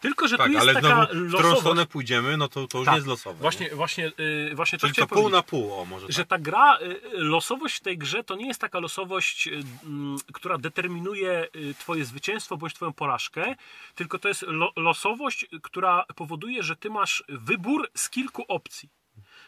Tylko, 0.00 0.28
że 0.28 0.36
tu 0.36 0.42
Tak, 0.42 0.52
jest 0.52 0.62
ale 0.62 0.74
taka 0.74 0.86
znowu, 0.88 1.02
w 1.06 1.08
którą 1.28 1.32
losowość. 1.32 1.60
stronę 1.60 1.86
pójdziemy, 1.86 2.36
no 2.36 2.48
to, 2.48 2.66
to 2.68 2.78
już 2.78 2.84
Tak, 2.84 2.92
nie 2.92 2.96
jest 2.98 3.08
losowe. 3.08 3.38
Właśnie, 3.40 3.66
nie? 3.68 3.74
właśnie, 3.74 4.12
yy, 4.18 4.54
właśnie 4.54 4.78
to 4.78 4.86
Czyli 4.86 4.96
to 4.96 5.06
pół 5.14 5.28
na 5.28 5.42
pół, 5.42 5.74
o 5.74 5.84
może 5.84 6.06
Że 6.08 6.18
tak. 6.18 6.28
ta 6.28 6.38
gra, 6.38 6.78
y, 6.78 7.00
losowość 7.12 7.76
w 7.76 7.80
tej 7.80 7.98
grze 7.98 8.24
to 8.24 8.34
nie 8.36 8.46
jest 8.46 8.60
taka 8.60 8.78
losowość, 8.78 9.46
y, 9.46 9.62
mm, 9.84 10.16
która 10.32 10.58
determinuje 10.58 11.48
y, 11.56 11.74
twoje 11.78 12.04
zwycięstwo 12.04 12.56
bądź 12.56 12.74
twoją 12.74 12.92
porażkę, 12.92 13.54
tylko 13.94 14.18
to 14.18 14.28
jest 14.28 14.42
lo, 14.42 14.72
losowość, 14.76 15.46
która 15.62 16.04
powoduje, 16.16 16.62
że 16.62 16.76
ty 16.76 16.90
masz 16.90 17.24
wybór 17.28 17.88
z 17.94 18.10
kilku 18.10 18.44
opcji. 18.48 18.88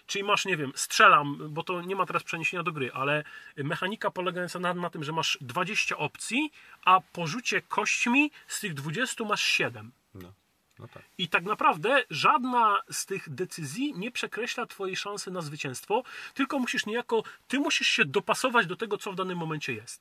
Czyli 0.07 0.25
masz, 0.25 0.45
nie 0.45 0.57
wiem, 0.57 0.73
strzelam, 0.75 1.39
bo 1.49 1.63
to 1.63 1.83
nie 1.83 1.97
ma 1.97 2.07
teraz 2.07 2.23
przeniesienia 2.23 2.63
do 2.63 2.73
gry, 2.73 2.93
ale 2.93 3.25
mechanika 3.57 4.11
polegająca 4.11 4.59
na, 4.59 4.75
na 4.75 4.91
tym, 4.91 5.05
że 5.05 5.13
masz 5.13 5.39
20 5.41 5.97
opcji, 5.97 6.53
a 6.85 7.01
po 7.13 7.27
rzucie 7.27 7.63
kośćmi 7.63 8.31
z 8.49 8.61
tych 8.61 8.75
20 8.75 9.25
masz 9.25 9.43
7. 9.43 9.93
No, 10.15 10.33
no 10.79 10.89
tak. 10.89 11.03
I 11.19 11.29
tak 11.29 11.45
naprawdę 11.45 12.05
żadna 12.11 12.83
z 12.91 13.07
tych 13.07 13.35
decyzji 13.35 13.95
nie 13.97 14.11
przekreśla 14.11 14.67
Twojej 14.67 14.97
szansy 14.97 15.31
na 15.31 15.41
zwycięstwo, 15.41 16.03
tylko 16.35 16.59
musisz 16.59 16.87
niejako, 16.87 17.23
Ty 17.49 17.59
musisz 17.59 17.89
się 17.89 18.05
dopasować 18.05 18.67
do 18.67 18.77
tego, 18.77 18.99
co 18.99 19.13
w 19.13 19.15
danym 19.15 19.39
momencie 19.39 19.73
jest. 19.73 20.01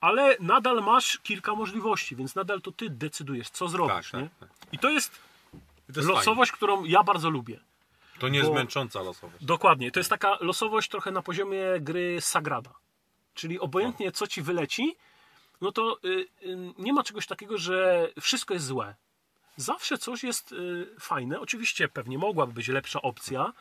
Ale 0.00 0.36
nadal 0.40 0.82
masz 0.82 1.18
kilka 1.22 1.54
możliwości, 1.54 2.16
więc 2.16 2.34
nadal 2.34 2.60
to 2.60 2.72
Ty 2.72 2.90
decydujesz, 2.90 3.50
co 3.50 3.68
zrobisz. 3.68 4.10
tak, 4.10 4.20
nie? 4.20 4.28
tak. 4.40 4.48
I 4.72 4.78
to 4.78 4.90
jest, 4.90 5.20
I 5.88 5.92
to 5.92 6.00
jest 6.00 6.08
losowość, 6.08 6.52
którą 6.52 6.84
ja 6.84 7.02
bardzo 7.02 7.30
lubię. 7.30 7.60
To 8.20 8.28
nie 8.28 8.38
jest 8.38 8.50
męcząca 8.52 9.02
losowość. 9.02 9.44
Dokładnie. 9.44 9.90
To 9.90 10.00
jest 10.00 10.10
taka 10.10 10.36
losowość 10.40 10.88
trochę 10.90 11.10
na 11.10 11.22
poziomie 11.22 11.62
gry 11.80 12.20
Sagrada. 12.20 12.70
Czyli 13.34 13.60
obojętnie 13.60 14.12
co 14.12 14.26
ci 14.26 14.42
wyleci, 14.42 14.96
no 15.60 15.72
to 15.72 15.98
y, 16.04 16.08
y, 16.42 16.56
nie 16.78 16.92
ma 16.92 17.02
czegoś 17.02 17.26
takiego, 17.26 17.58
że 17.58 18.08
wszystko 18.20 18.54
jest 18.54 18.66
złe. 18.66 18.94
Zawsze 19.56 19.98
coś 19.98 20.24
jest 20.24 20.52
y, 20.52 20.86
fajne. 21.00 21.40
Oczywiście 21.40 21.88
pewnie 21.88 22.18
mogłaby 22.18 22.52
być 22.52 22.68
lepsza 22.68 23.02
opcja, 23.02 23.52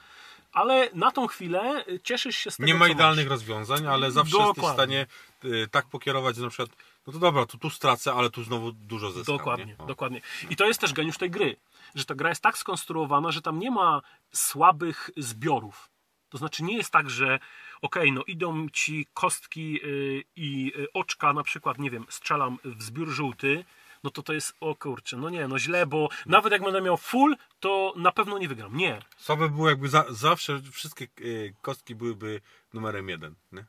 ale 0.51 0.89
na 0.93 1.11
tą 1.11 1.27
chwilę 1.27 1.85
y, 1.87 1.99
cieszysz 2.03 2.35
się 2.37 2.51
z 2.51 2.57
tego, 2.57 2.67
Nie 2.67 2.73
ma 2.75 2.87
idealnych 2.87 3.25
masz. 3.25 3.31
rozwiązań, 3.31 3.87
ale 3.87 4.11
zawsze 4.11 4.37
jesteś 4.37 4.53
w 4.53 4.55
Dokładnie. 4.55 5.05
stanie 5.43 5.53
y, 5.63 5.67
tak 5.71 5.85
pokierować, 5.89 6.35
że 6.35 6.41
na 6.41 6.49
przykład, 6.49 6.69
no 7.07 7.13
to 7.13 7.19
dobra, 7.19 7.45
tu, 7.45 7.57
tu 7.57 7.69
stracę, 7.69 8.13
ale 8.13 8.29
tu 8.29 8.43
znowu 8.43 8.71
dużo 8.71 9.11
zyskam. 9.11 9.37
Dokładnie, 9.37 9.65
nie? 9.65 9.77
O. 9.77 9.85
dokładnie. 9.85 10.21
I 10.49 10.55
to 10.55 10.65
jest 10.65 10.81
też 10.81 10.93
geniusz 10.93 11.17
tej 11.17 11.29
gry, 11.29 11.55
że 11.95 12.05
ta 12.05 12.15
gra 12.15 12.29
jest 12.29 12.41
tak 12.41 12.57
skonstruowana, 12.57 13.31
że 13.31 13.41
tam 13.41 13.59
nie 13.59 13.71
ma 13.71 14.01
słabych 14.31 15.09
zbiorów. 15.17 15.89
To 16.29 16.37
znaczy 16.37 16.63
nie 16.63 16.77
jest 16.77 16.91
tak, 16.91 17.09
że 17.09 17.39
okej, 17.81 18.11
no 18.11 18.23
idą 18.23 18.69
ci 18.69 19.07
kostki 19.13 19.79
y, 19.85 20.23
i 20.35 20.73
y, 20.77 20.87
oczka, 20.93 21.33
na 21.33 21.43
przykład, 21.43 21.77
nie 21.77 21.91
wiem, 21.91 22.05
strzelam 22.09 22.57
w 22.65 22.83
zbiór 22.83 23.09
żółty, 23.09 23.65
no 24.03 24.09
to 24.09 24.23
to 24.23 24.33
jest, 24.33 24.53
o 24.59 24.75
kurczę, 24.75 25.17
no 25.17 25.29
nie, 25.29 25.47
no 25.47 25.59
źle, 25.59 25.85
bo 25.85 26.09
nawet 26.25 26.53
jak 26.53 26.63
będę 26.63 26.81
miał 26.81 26.97
full, 26.97 27.35
to 27.59 27.93
na 27.95 28.11
pewno 28.11 28.37
nie 28.37 28.47
wygram. 28.47 28.77
Nie. 28.77 29.01
Słabe 29.17 29.49
było 29.49 29.69
jakby 29.69 29.89
za, 29.89 30.05
zawsze 30.09 30.61
wszystkie 30.71 31.07
y, 31.19 31.53
kostki 31.61 31.95
byłyby 31.95 32.41
numerem 32.73 33.09
jeden. 33.09 33.35
Nie? 33.51 33.65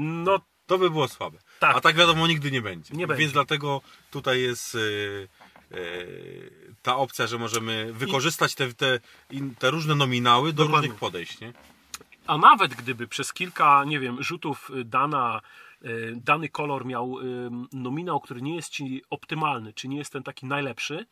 No 0.00 0.40
To 0.66 0.78
by 0.78 0.90
było 0.90 1.08
słabe. 1.08 1.38
Tak. 1.58 1.76
A 1.76 1.80
tak 1.80 1.96
wiadomo 1.96 2.26
nigdy 2.26 2.50
nie 2.50 2.62
będzie. 2.62 2.94
Nie 2.94 3.06
Więc 3.06 3.18
będzie. 3.18 3.32
dlatego 3.32 3.80
tutaj 4.10 4.40
jest 4.40 4.74
y, 4.74 4.78
y, 4.78 5.28
ta 6.82 6.96
opcja, 6.96 7.26
że 7.26 7.38
możemy 7.38 7.92
wykorzystać 7.92 8.54
te, 8.54 8.74
te, 8.74 9.00
te 9.58 9.70
różne 9.70 9.94
nominały 9.94 10.52
do 10.52 10.64
Dokładnie. 10.64 10.76
różnych 10.76 11.00
podejść. 11.00 11.40
Nie? 11.40 11.52
A 12.26 12.38
nawet 12.38 12.74
gdyby 12.74 13.08
przez 13.08 13.32
kilka, 13.32 13.84
nie 13.84 14.00
wiem, 14.00 14.22
rzutów 14.22 14.70
y, 14.70 14.84
dana, 14.84 15.40
y, 15.84 16.12
dany 16.24 16.48
kolor 16.48 16.86
miał 16.86 17.16
nominał, 17.72 18.20
który 18.20 18.42
nie 18.42 18.56
jest 18.56 18.68
ci 18.68 19.02
optymalny, 19.10 19.72
czy 19.72 19.88
nie 19.88 19.98
jest 19.98 20.12
ten 20.12 20.22
taki 20.22 20.46
najlepszy, 20.46 21.06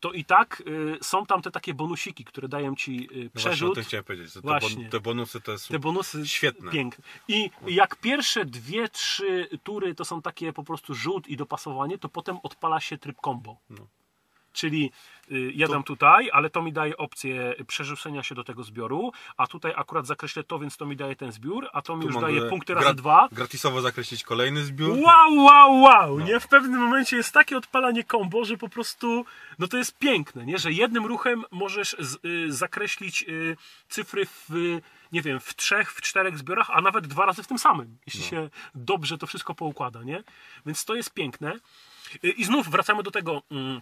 to 0.00 0.12
i 0.12 0.24
tak 0.24 0.62
y, 0.66 0.98
są 1.02 1.26
tam 1.26 1.42
te 1.42 1.50
takie 1.50 1.74
bonusiki, 1.74 2.24
które 2.24 2.48
dają 2.48 2.74
ci 2.74 2.92
y, 2.92 3.06
No 3.06 3.08
właśnie 3.10 3.24
o 3.24 3.30
przerzut. 3.34 3.74
tym 3.74 3.84
chciałem 3.84 4.04
powiedzieć. 4.04 4.32
Te, 4.34 4.40
bon, 4.40 4.60
te 4.90 5.00
bonusy 5.00 5.40
to 5.40 5.52
jest 5.52 5.68
Te 5.68 5.78
bonusy 5.78 6.28
Świetne. 6.28 6.70
piękne. 6.72 7.04
I 7.28 7.50
jak 7.66 7.96
pierwsze 7.96 8.44
dwie, 8.44 8.88
trzy 8.88 9.48
tury 9.62 9.94
to 9.94 10.04
są 10.04 10.22
takie 10.22 10.52
po 10.52 10.64
prostu 10.64 10.94
rzut 10.94 11.28
i 11.28 11.36
dopasowanie, 11.36 11.98
to 11.98 12.08
potem 12.08 12.38
odpala 12.42 12.80
się 12.80 12.98
tryb 12.98 13.16
combo. 13.24 13.56
No. 13.70 13.86
Czyli 14.54 14.90
y, 15.32 15.52
ja 15.54 15.68
dam 15.68 15.82
tutaj, 15.82 16.30
ale 16.32 16.50
to 16.50 16.62
mi 16.62 16.72
daje 16.72 16.96
opcję 16.96 17.54
przerzucenia 17.66 18.22
się 18.22 18.34
do 18.34 18.44
tego 18.44 18.64
zbioru, 18.64 19.12
a 19.36 19.46
tutaj 19.46 19.72
akurat 19.76 20.06
zakreślę 20.06 20.44
to, 20.44 20.58
więc 20.58 20.76
to 20.76 20.86
mi 20.86 20.96
daje 20.96 21.16
ten 21.16 21.32
zbiór, 21.32 21.68
a 21.72 21.82
to 21.82 21.96
mi 21.96 22.02
Tu 22.02 22.08
już 22.08 22.20
daje 22.20 22.42
punkty 22.42 22.74
razy 22.74 22.94
dwa. 22.94 23.28
Gratisowo 23.32 23.80
zakreślić 23.80 24.22
kolejny 24.22 24.64
zbiór. 24.64 24.98
Wow, 24.98 25.34
wow, 25.36 25.80
wow! 25.80 26.20
Nie? 26.20 26.40
W 26.40 26.48
pewnym 26.48 26.80
momencie 26.80 27.16
jest 27.16 27.32
takie 27.32 27.56
odpalanie 27.56 28.04
combo, 28.04 28.44
że 28.44 28.56
po 28.56 28.68
prostu 28.68 29.24
no 29.58 29.68
to 29.68 29.76
jest 29.76 29.98
piękne, 29.98 30.46
nie? 30.46 30.58
że 30.58 30.72
jednym 30.72 31.06
ruchem 31.06 31.44
możesz 31.50 31.96
z, 31.98 32.24
y, 32.24 32.52
zakreślić 32.52 33.24
y, 33.28 33.56
cyfry 33.88 34.26
w, 34.26 34.54
y, 34.54 34.82
nie 35.12 35.22
wiem, 35.22 35.40
w 35.40 35.56
trzech, 35.56 35.92
w 35.92 36.00
czterech 36.00 36.38
zbiorach, 36.38 36.70
a 36.70 36.80
nawet 36.80 37.06
dwa 37.06 37.26
razy 37.26 37.42
w 37.42 37.46
tym 37.46 37.58
samym, 37.58 37.98
jeśli 38.06 38.22
się 38.22 38.50
dobrze 38.74 39.18
to 39.18 39.26
wszystko 39.26 39.54
poukłada, 39.54 40.02
nie? 40.02 40.22
Więc 40.66 40.84
to 40.84 40.94
jest 40.94 41.14
piękne. 41.14 41.52
Y, 42.24 42.30
I 42.30 42.44
znów 42.44 42.68
wracamy 42.68 43.02
do 43.02 43.10
tego, 43.10 43.42
mm, 43.50 43.80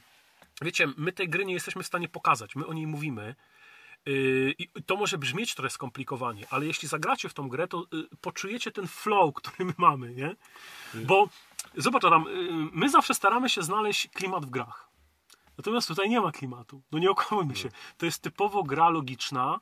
wiecie, 0.63 0.89
my 0.97 1.13
tej 1.13 1.29
gry 1.29 1.45
nie 1.45 1.55
jesteśmy 1.55 1.83
w 1.83 1.87
stanie 1.87 2.09
pokazać, 2.09 2.57
my 2.57 2.67
o 2.67 2.73
niej 2.73 2.87
mówimy, 2.87 3.35
Yy, 4.07 4.55
I 4.59 4.69
to 4.87 4.97
może 4.97 5.19
brzmieć 5.19 5.55
trochę 5.55 5.71
skomplikowanie, 5.71 6.47
ale 6.51 6.67
jeśli 6.67 6.89
zagracie 6.89 7.29
w 7.29 7.35
tą 7.35 7.49
grę, 7.49 7.69
to 7.69 7.83
y, 7.83 8.17
poczujecie 8.21 8.73
ten 8.73 8.87
flow, 8.87 9.35
który 9.35 9.65
my 9.65 9.75
mamy, 9.79 10.15
nie? 10.15 10.37
Bo 10.95 11.29
zobacz 11.77 12.05
Adam, 12.05 12.27
y, 12.27 12.49
my 12.73 12.89
zawsze 12.89 13.15
staramy 13.15 13.49
się 13.49 13.63
znaleźć 13.63 14.09
klimat 14.09 14.47
w 14.47 14.51
grach. 14.51 14.89
Natomiast 15.59 15.89
tutaj 15.89 16.09
nie 16.09 16.21
ma 16.21 16.33
klimatu. 16.33 16.83
No 16.93 16.99
nie 16.99 17.11
okłamujmy 17.11 17.57
się. 17.57 17.69
To 17.99 18.07
jest 18.07 18.23
typowo 18.23 18.63
gra 18.63 18.89
logiczna, 18.89 19.61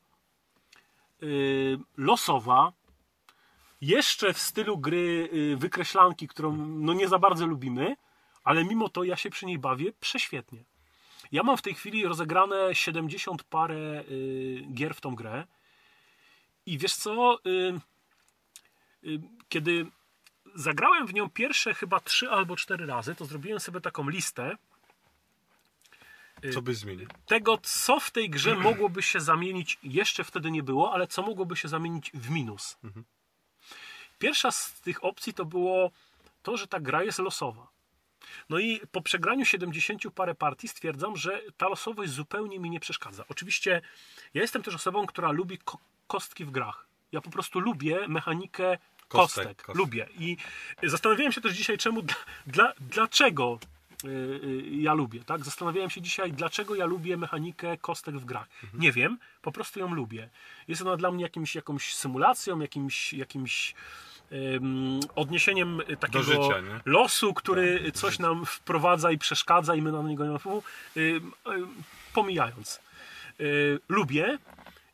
y, 1.22 1.78
losowa, 1.96 2.72
jeszcze 3.80 4.32
w 4.32 4.38
stylu 4.38 4.78
gry 4.78 5.28
y, 5.32 5.56
wykreślanki, 5.56 6.28
którą 6.28 6.56
no 6.56 6.92
nie 6.92 7.08
za 7.08 7.18
bardzo 7.18 7.46
lubimy, 7.46 7.96
ale 8.44 8.64
mimo 8.64 8.88
to 8.88 9.04
ja 9.04 9.16
się 9.16 9.30
przy 9.30 9.46
niej 9.46 9.58
bawię 9.58 9.92
prześwietnie. 9.92 10.64
Ja 11.32 11.42
mam 11.42 11.56
w 11.56 11.62
tej 11.62 11.74
chwili 11.74 12.04
rozegrane 12.06 12.74
70 12.74 13.42
parę 13.42 14.04
y, 14.10 14.66
gier 14.74 14.94
w 14.94 15.00
tą 15.00 15.14
grę. 15.14 15.46
I 16.66 16.78
wiesz 16.78 16.94
co? 16.94 17.38
Y, 17.46 17.80
y, 19.04 19.20
kiedy 19.48 19.86
zagrałem 20.54 21.06
w 21.06 21.14
nią 21.14 21.30
pierwsze 21.30 21.74
chyba 21.74 22.00
3 22.00 22.30
albo 22.30 22.56
4 22.56 22.86
razy, 22.86 23.14
to 23.14 23.24
zrobiłem 23.24 23.60
sobie 23.60 23.80
taką 23.80 24.08
listę 24.08 24.56
Co 26.54 26.62
byś 26.62 26.76
zmienił? 26.76 27.08
tego, 27.26 27.58
co 27.62 28.00
w 28.00 28.10
tej 28.10 28.30
grze 28.30 28.54
mogłoby 28.54 29.02
się 29.02 29.20
zamienić, 29.20 29.78
jeszcze 29.82 30.24
wtedy 30.24 30.50
nie 30.50 30.62
było, 30.62 30.92
ale 30.92 31.06
co 31.06 31.22
mogłoby 31.22 31.56
się 31.56 31.68
zamienić 31.68 32.10
w 32.14 32.30
minus. 32.30 32.76
Pierwsza 34.18 34.50
z 34.50 34.80
tych 34.80 35.04
opcji 35.04 35.34
to 35.34 35.44
było 35.44 35.90
to, 36.42 36.56
że 36.56 36.66
ta 36.66 36.80
gra 36.80 37.02
jest 37.02 37.18
losowa. 37.18 37.66
No 38.50 38.58
i 38.58 38.80
po 38.92 39.02
przegraniu 39.02 39.44
70 39.44 40.02
parę 40.14 40.34
partii 40.34 40.68
stwierdzam, 40.68 41.16
że 41.16 41.40
ta 41.56 41.68
losowość 41.68 42.12
zupełnie 42.12 42.58
mi 42.58 42.70
nie 42.70 42.80
przeszkadza. 42.80 43.24
Oczywiście 43.28 43.80
ja 44.34 44.42
jestem 44.42 44.62
też 44.62 44.74
osobą, 44.74 45.06
która 45.06 45.30
lubi 45.30 45.58
ko- 45.58 45.78
kostki 46.06 46.44
w 46.44 46.50
grach. 46.50 46.86
Ja 47.12 47.20
po 47.20 47.30
prostu 47.30 47.60
lubię 47.60 48.08
mechanikę 48.08 48.78
kostek. 49.08 49.44
Kostek, 49.44 49.56
kostek. 49.56 49.76
Lubię. 49.76 50.06
I 50.18 50.36
zastanawiałem 50.82 51.32
się 51.32 51.40
też 51.40 51.52
dzisiaj, 51.52 51.78
czemu, 51.78 52.02
dla, 52.02 52.14
dla, 52.46 52.72
dlaczego 52.80 53.58
y, 54.04 54.08
y, 54.08 54.62
ja 54.70 54.94
lubię, 54.94 55.24
tak? 55.24 55.44
Zastanawiałem 55.44 55.90
się 55.90 56.00
dzisiaj, 56.00 56.32
dlaczego 56.32 56.74
ja 56.74 56.84
lubię 56.86 57.16
mechanikę 57.16 57.78
kostek 57.78 58.14
w 58.18 58.24
grach. 58.24 58.48
Mhm. 58.64 58.82
Nie 58.82 58.92
wiem, 58.92 59.18
po 59.42 59.52
prostu 59.52 59.80
ją 59.80 59.94
lubię. 59.94 60.28
Jest 60.68 60.82
ona 60.82 60.96
dla 60.96 61.10
mnie 61.10 61.22
jakimś, 61.22 61.54
jakąś 61.54 61.94
symulacją, 61.94 62.60
jakimś, 62.60 63.12
jakimś 63.12 63.74
odniesieniem 65.14 65.80
takiego 66.00 66.22
życia, 66.22 66.54
losu, 66.84 67.34
który 67.34 67.92
coś 67.92 68.18
nam 68.18 68.46
wprowadza 68.46 69.10
i 69.10 69.18
przeszkadza 69.18 69.74
i 69.74 69.82
my 69.82 69.92
na 69.92 70.02
niego 70.02 70.22
nie 70.24 70.28
mamy 70.28 70.38
wpływu, 70.38 70.62
pomijając. 72.14 72.80
Y, 73.40 73.78
lubię 73.88 74.38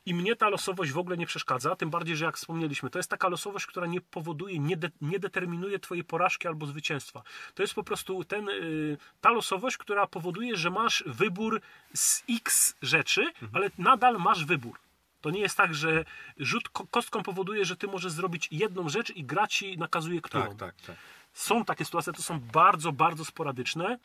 I 0.07 0.15
mnie 0.15 0.37
ta 0.37 0.49
losowość 0.49 0.93
w 0.93 0.99
ogóle 0.99 1.17
nie 1.17 1.27
przeszkadza, 1.27 1.77
tym 1.77 1.91
bardziej, 1.91 2.17
że 2.17 2.25
jak 2.25 2.37
wspomnieliśmy, 2.37 2.91
to 2.91 2.99
jest 2.99 3.11
taka 3.11 3.29
losowość, 3.29 3.67
która 3.67 3.87
nie 3.87 4.01
powoduje, 4.01 4.59
nie, 4.59 4.77
de, 4.77 4.91
nie 5.01 5.19
determinuje 5.19 5.79
twojej 5.79 6.05
porażki 6.05 6.49
albo 6.49 6.67
zwycięstwa. 6.67 7.23
To 7.55 7.63
jest 7.63 7.75
po 7.75 7.85
prostu 7.85 8.25
ten, 8.25 8.49
y, 8.49 8.97
ta 9.21 9.31
losowość, 9.31 9.77
która 9.77 10.07
powoduje, 10.07 10.57
że 10.57 10.71
masz 10.71 11.05
wybór 11.07 11.61
z 11.95 12.23
x 12.31 12.77
rzeczy, 12.83 13.23
Mhm. 13.23 13.51
ale 13.53 13.71
nadal 13.79 14.19
masz 14.19 14.45
wybór. 14.45 14.79
To 15.27 15.31
nie 15.31 15.41
jest 15.41 15.57
tak, 15.57 15.75
że 15.75 16.05
rzut 16.39 16.69
ko- 16.69 16.87
kostką 16.87 17.23
powoduje, 17.23 17.65
że 17.65 17.77
ty 17.77 17.87
możesz 17.87 18.13
zrobić 18.13 18.49
jedną 18.51 18.89
rzecz 18.89 19.11
i 19.11 19.25
gra 19.25 19.47
ci 19.47 19.79
nakazuje 19.79 20.21
którą. 20.21 20.43
Tak, 20.45 20.57
tak, 20.57 20.75
tak. 20.87 20.97
Są 21.33 21.65
takie 21.65 21.85
sytuacje, 21.85 22.13
to 22.13 22.23
są 22.23 22.41
bardzo, 22.41 22.93
bardzo 22.93 23.25
sporadyczne 23.25 23.99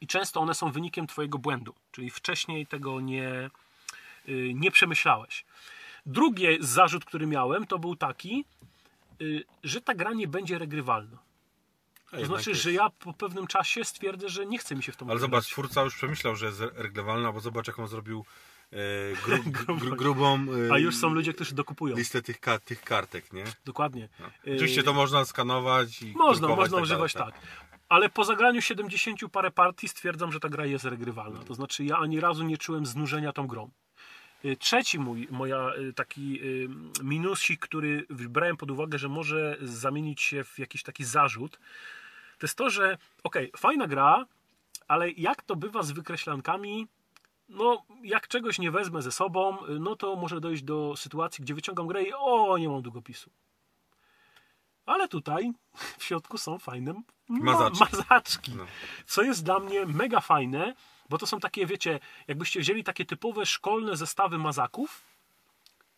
i 0.00 0.06
często 0.06 0.40
one 0.40 0.54
są 0.54 0.72
wynikiem 0.72 1.06
twojego 1.06 1.38
błędu, 1.38 1.74
czyli 1.92 2.10
wcześniej 2.10 2.66
tego 2.66 3.00
nie, 3.00 3.50
y, 4.28 4.52
nie 4.54 4.70
przemyślałeś. 4.70 5.44
Drugi 6.06 6.46
zarzut, 6.60 7.04
który 7.04 7.26
miałem, 7.26 7.66
to 7.66 7.78
był 7.78 7.96
taki, 7.96 8.44
y, 9.20 9.44
że 9.64 9.80
ta 9.80 9.94
gra 9.94 10.12
nie 10.12 10.28
będzie 10.28 10.58
regrywalna. 10.58 11.18
To 12.10 12.16
jednak 12.16 12.36
znaczy, 12.38 12.50
jest. 12.50 12.62
że 12.62 12.72
ja 12.72 12.90
po 12.90 13.12
pewnym 13.12 13.46
czasie 13.46 13.84
stwierdzę, 13.84 14.28
że 14.28 14.46
nie 14.46 14.58
chce 14.58 14.74
mi 14.74 14.82
się 14.82 14.92
w 14.92 14.96
tą 14.96 15.06
Ale 15.06 15.14
grę 15.14 15.20
zobacz, 15.20 15.44
grać. 15.44 15.52
twórca 15.52 15.82
już 15.82 15.94
przemyślał, 15.94 16.36
że 16.36 16.46
jest 16.46 16.60
reglewalna, 16.74 17.32
bo 17.32 17.40
zobacz 17.40 17.66
jaką 17.66 17.86
zrobił 17.86 18.24
e, 18.72 18.76
gru, 19.24 19.36
gru, 19.56 19.76
gru, 19.76 19.96
grubą 19.96 20.46
e, 20.68 20.72
A 20.72 20.78
już 20.78 20.96
są 20.96 21.08
ludzie, 21.14 21.32
którzy 21.32 21.54
dokupują. 21.54 21.96
listę 21.96 22.22
tych, 22.22 22.40
ka- 22.40 22.58
tych 22.58 22.82
kartek, 22.82 23.32
nie? 23.32 23.44
Dokładnie. 23.64 24.08
No. 24.20 24.26
Y, 24.26 24.56
Oczywiście 24.56 24.82
to 24.82 24.92
można 24.92 25.24
skanować 25.24 26.02
i 26.02 26.12
Można, 26.16 26.48
można 26.48 26.76
tak 26.76 26.82
używać 26.82 27.14
dalej, 27.14 27.32
tak. 27.32 27.42
Ale 27.88 28.08
po 28.08 28.24
zagraniu 28.24 28.62
70 28.62 29.20
parę 29.32 29.50
partii 29.50 29.88
stwierdzam, 29.88 30.32
że 30.32 30.40
ta 30.40 30.48
gra 30.48 30.66
jest 30.66 30.84
regrywalna. 30.84 31.40
To 31.40 31.54
znaczy 31.54 31.84
ja 31.84 31.98
ani 31.98 32.20
razu 32.20 32.44
nie 32.44 32.58
czułem 32.58 32.86
znużenia 32.86 33.32
tą 33.32 33.46
grą. 33.46 33.70
Trzeci 34.58 34.98
mój 34.98 35.28
moja 35.30 35.70
taki 35.94 36.40
minusik, 37.02 37.60
który 37.60 38.06
brałem 38.10 38.56
pod 38.56 38.70
uwagę, 38.70 38.98
że 38.98 39.08
może 39.08 39.56
zamienić 39.60 40.22
się 40.22 40.44
w 40.44 40.58
jakiś 40.58 40.82
taki 40.82 41.04
zarzut, 41.04 41.58
to 42.38 42.46
jest 42.46 42.54
to, 42.58 42.70
że 42.70 42.98
okej, 43.24 43.50
fajna 43.56 43.86
gra, 43.86 44.24
ale 44.88 45.10
jak 45.10 45.42
to 45.42 45.56
bywa 45.56 45.82
z 45.82 45.92
wykreślankami, 45.92 46.86
no 47.52 47.82
jak 48.02 48.28
czegoś 48.28 48.58
nie 48.58 48.70
wezmę 48.70 49.02
ze 49.02 49.12
sobą, 49.12 49.56
no 49.80 49.96
to 49.96 50.16
może 50.16 50.40
dojść 50.40 50.62
do 50.62 50.96
sytuacji, 50.96 51.44
gdzie 51.44 51.54
wyciągam 51.54 51.86
grę 51.86 52.02
i 52.02 52.12
o, 52.12 52.58
nie 52.58 52.68
mam 52.68 52.82
długopisu. 52.82 53.30
Ale 54.86 55.08
tutaj 55.08 55.52
w 55.98 56.04
środku 56.04 56.38
są 56.38 56.58
fajne 56.58 56.92
ma- 57.28 57.52
Mazaczki. 57.52 57.84
mazaczki. 57.96 58.52
No. 58.56 58.66
Co 59.06 59.22
jest 59.22 59.44
dla 59.44 59.58
mnie 59.58 59.86
mega 59.86 60.20
fajne, 60.20 60.74
bo 61.08 61.18
to 61.18 61.26
są 61.26 61.40
takie, 61.40 61.66
wiecie, 61.66 62.00
jakbyście 62.28 62.60
wzięli 62.60 62.84
takie 62.84 63.04
typowe 63.04 63.46
szkolne 63.46 63.96
zestawy 63.96 64.38
mazaków 64.38 65.02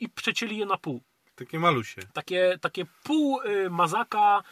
i 0.00 0.08
przecięli 0.08 0.56
je 0.56 0.66
na 0.66 0.76
pół. 0.76 1.00
Takie 1.34 1.58
malusie. 1.58 2.02
Takie, 2.12 2.58
takie 2.60 2.84
pół 3.04 3.40
y, 3.42 3.70
mazaka, 3.70 4.42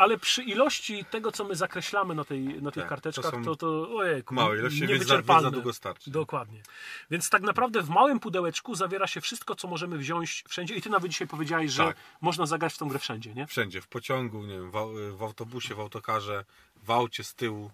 ale 0.00 0.18
przy 0.18 0.42
ilości 0.42 1.04
tego, 1.04 1.32
co 1.32 1.44
my 1.44 1.54
zakreślamy 1.56 2.14
na, 2.14 2.24
tej, 2.24 2.40
na 2.62 2.70
tych 2.70 2.82
Tak, 2.82 2.88
karteczkach, 2.88 3.30
to 3.44 3.56
to, 3.56 3.56
to 3.56 3.96
ojejku, 3.96 4.34
małe 4.34 4.58
ilości, 4.58 4.78
za- 4.80 4.86
niewyczerpalne. 4.86 5.42
więc 5.42 5.54
za 5.54 5.60
długo 5.60 5.72
starczy. 5.72 6.10
Dokładnie. 6.10 6.62
Więc 7.10 7.30
tak 7.30 7.42
naprawdę 7.42 7.82
w 7.82 7.88
małym 7.88 8.20
pudełeczku 8.20 8.74
zawiera 8.74 9.06
się 9.06 9.20
wszystko, 9.20 9.54
co 9.54 9.68
możemy 9.68 9.98
wziąć 9.98 10.44
wszędzie. 10.48 10.74
I 10.74 10.82
ty 10.82 10.90
nawet 10.90 11.10
dzisiaj 11.10 11.28
powiedziałeś, 11.28 11.70
że 11.72 11.84
Tak. 11.84 11.96
można 12.20 12.46
zagrać 12.46 12.74
w 12.74 12.78
tą 12.78 12.88
grę 12.88 12.98
wszędzie, 12.98 13.34
nie? 13.34 13.46
Wszędzie, 13.46 13.80
w 13.80 13.88
pociągu, 13.88 14.42
nie 14.42 14.54
wiem, 14.54 14.70
w, 14.70 15.16
w 15.16 15.22
autobusie, 15.22 15.74
w 15.74 15.80
autokarze, 15.80 16.44
w 16.82 16.90
aucie 16.90 17.24
z 17.24 17.34
tyłu. 17.34 17.70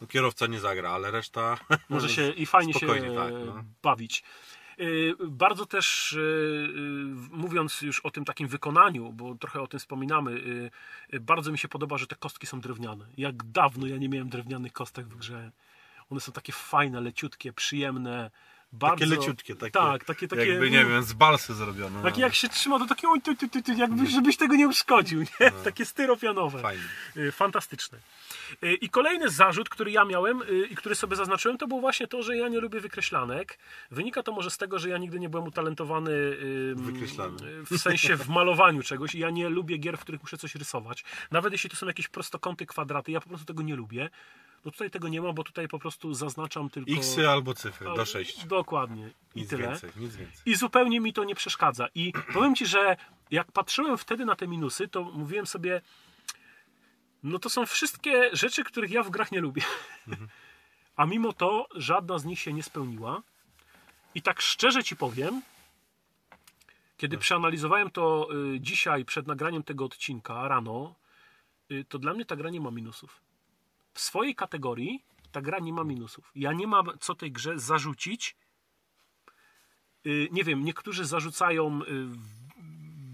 No, 0.00 0.06
kierowca 0.06 0.46
nie 0.46 0.60
zagra, 0.60 0.90
ale 0.90 1.10
reszta 1.10 1.58
Może 1.88 2.08
się 2.16 2.30
i 2.30 2.46
fajnie 2.46 2.74
się 2.74 2.86
tak, 2.86 3.32
no. 3.46 3.64
bawić. 3.82 4.24
Y, 4.80 5.14
Bardzo 5.20 5.66
też, 5.66 6.12
y, 6.12 6.18
y, 6.18 7.36
mówiąc 7.36 7.82
już 7.82 8.00
o 8.00 8.10
tym 8.10 8.24
takim 8.24 8.48
wykonaniu, 8.48 9.12
bo 9.12 9.34
trochę 9.34 9.62
o 9.62 9.66
tym 9.66 9.80
wspominamy, 9.80 10.40
bardzo 11.20 11.52
mi 11.52 11.58
się 11.58 11.68
podoba, 11.68 11.98
że 11.98 12.06
te 12.06 12.16
kostki 12.16 12.46
są 12.46 12.60
drewniane. 12.60 13.06
Jak 13.16 13.42
dawno 13.42 13.86
ja 13.86 13.96
nie 13.96 14.08
miałem 14.08 14.28
drewnianych 14.28 14.72
kostek 14.72 15.06
w 15.06 15.16
grze. 15.16 15.52
One 16.10 16.20
są 16.20 16.32
takie 16.32 16.52
fajne, 16.52 17.00
leciutkie, 17.00 17.52
przyjemne. 17.52 18.30
Bardzo, 18.78 18.96
takie 18.96 19.16
leciutkie, 19.16 19.54
takie, 19.56 19.70
tak, 19.70 20.04
takie, 20.04 20.28
takie 20.28 20.46
jakby, 20.46 20.70
nie 20.70 20.84
wiem, 20.84 21.02
z 21.02 21.12
balsy 21.12 21.54
zrobione. 21.54 22.02
Takie 22.02 22.20
no. 22.20 22.26
jak 22.26 22.34
się 22.34 22.48
trzyma, 22.48 22.78
to 22.78 22.86
takie 22.86 23.08
oj, 23.08 23.20
ty, 23.20 23.36
ty, 23.36 23.48
ty, 23.48 23.62
ty, 23.62 23.74
jakby, 23.74 24.06
żebyś 24.06 24.36
tego 24.36 24.54
nie 24.54 24.68
uszkodził, 24.68 25.20
nie? 25.20 25.50
Takie 25.64 25.84
styropianowe. 25.84 26.58
Fajnie. 26.58 26.82
Y, 27.16 27.32
Fantastyczne. 27.32 27.98
Y, 28.64 28.74
I 28.74 28.88
kolejny 28.88 29.30
zarzut, 29.30 29.68
który 29.68 29.90
ja 29.90 30.04
miałem 30.04 30.42
y, 30.42 30.66
i 30.70 30.76
który 30.76 30.94
sobie 30.94 31.16
zaznaczyłem, 31.16 31.58
to 31.58 31.66
było 31.66 31.80
właśnie 31.80 32.06
to, 32.06 32.22
że 32.22 32.36
ja 32.36 32.48
nie 32.48 32.60
lubię 32.60 32.80
wykreślanek. 32.80 33.58
Wynika 33.90 34.22
to 34.22 34.32
może 34.32 34.50
z 34.50 34.58
tego, 34.58 34.78
że 34.78 34.88
ja 34.88 34.98
nigdy 34.98 35.20
nie 35.20 35.28
byłem 35.28 35.46
utalentowany 35.46 36.12
Wykreślany. 36.74 37.64
w 37.70 37.78
sensie 37.78 38.16
w 38.16 38.28
malowaniu 38.28 38.82
czegoś 38.82 39.14
i 39.14 39.18
ja 39.18 39.30
nie 39.30 39.48
lubię 39.48 39.78
gier, 39.78 39.98
w 39.98 40.00
których 40.00 40.20
muszę 40.20 40.38
coś 40.38 40.54
rysować. 40.54 41.04
Nawet 41.30 41.52
jeśli 41.52 41.70
to 41.70 41.76
są 41.76 41.86
jakieś 41.86 42.08
prostokąty, 42.08 42.66
kwadraty, 42.66 43.12
ja 43.12 43.20
po 43.20 43.28
prostu 43.28 43.46
tego 43.46 43.62
nie 43.62 43.76
lubię. 43.76 44.10
No 44.64 44.70
tutaj 44.70 44.90
tego 44.90 45.08
nie 45.08 45.22
ma, 45.22 45.32
bo 45.32 45.44
tutaj 45.44 45.68
po 45.68 45.78
prostu 45.78 46.14
zaznaczam 46.14 46.70
tylko... 46.70 46.92
Xy 46.92 47.28
albo 47.28 47.54
cyfry, 47.54 47.86
do 47.96 48.04
6. 48.04 48.46
Dokładnie. 48.46 49.10
I 49.34 49.40
Nic 49.40 49.50
tyle. 49.50 49.68
więcej, 49.68 49.90
nic 49.96 50.16
więcej. 50.16 50.42
I 50.46 50.56
zupełnie 50.56 51.00
mi 51.00 51.12
to 51.12 51.24
nie 51.24 51.34
przeszkadza. 51.34 51.88
I 51.94 52.12
powiem 52.32 52.54
ci, 52.54 52.66
że 52.66 52.96
jak 53.30 53.52
patrzyłem 53.52 53.98
wtedy 53.98 54.24
na 54.24 54.36
te 54.36 54.48
minusy, 54.48 54.88
to 54.88 55.02
mówiłem 55.04 55.46
sobie, 55.46 55.80
no 57.22 57.38
to 57.38 57.50
są 57.50 57.66
wszystkie 57.66 58.30
rzeczy, 58.32 58.64
których 58.64 58.90
ja 58.90 59.02
w 59.02 59.10
grach 59.10 59.32
nie 59.32 59.40
lubię. 59.40 59.62
A 60.96 61.06
mimo 61.06 61.32
to 61.32 61.66
żadna 61.74 62.18
z 62.18 62.24
nich 62.24 62.38
się 62.40 62.52
nie 62.52 62.62
spełniła. 62.62 63.22
I 64.14 64.22
tak 64.22 64.40
szczerze 64.40 64.84
ci 64.84 64.96
powiem, 64.96 65.42
kiedy 66.96 67.18
przeanalizowałem 67.18 67.90
to 67.90 68.28
y, 68.54 68.60
dzisiaj 68.60 69.04
przed 69.04 69.26
nagraniem 69.26 69.62
tego 69.62 69.84
odcinka 69.84 70.48
rano, 70.48 70.94
y, 71.70 71.84
to 71.88 71.98
dla 71.98 72.14
mnie 72.14 72.24
ta 72.24 72.36
gra 72.36 72.50
nie 72.50 72.60
ma 72.60 72.70
minusów. 72.70 73.23
W 73.94 74.00
swojej 74.00 74.34
kategorii 74.34 75.04
ta 75.32 75.40
gra 75.40 75.58
nie 75.58 75.72
ma 75.72 75.84
minusów. 75.84 76.30
Ja 76.34 76.52
nie 76.52 76.66
mam 76.66 76.86
co 77.00 77.14
tej 77.14 77.32
grze 77.32 77.58
zarzucić, 77.58 78.36
Y, 80.06 80.28
nie 80.32 80.44
wiem, 80.44 80.64
niektórzy 80.64 81.04
zarzucają 81.04 81.82
y, 81.82 81.84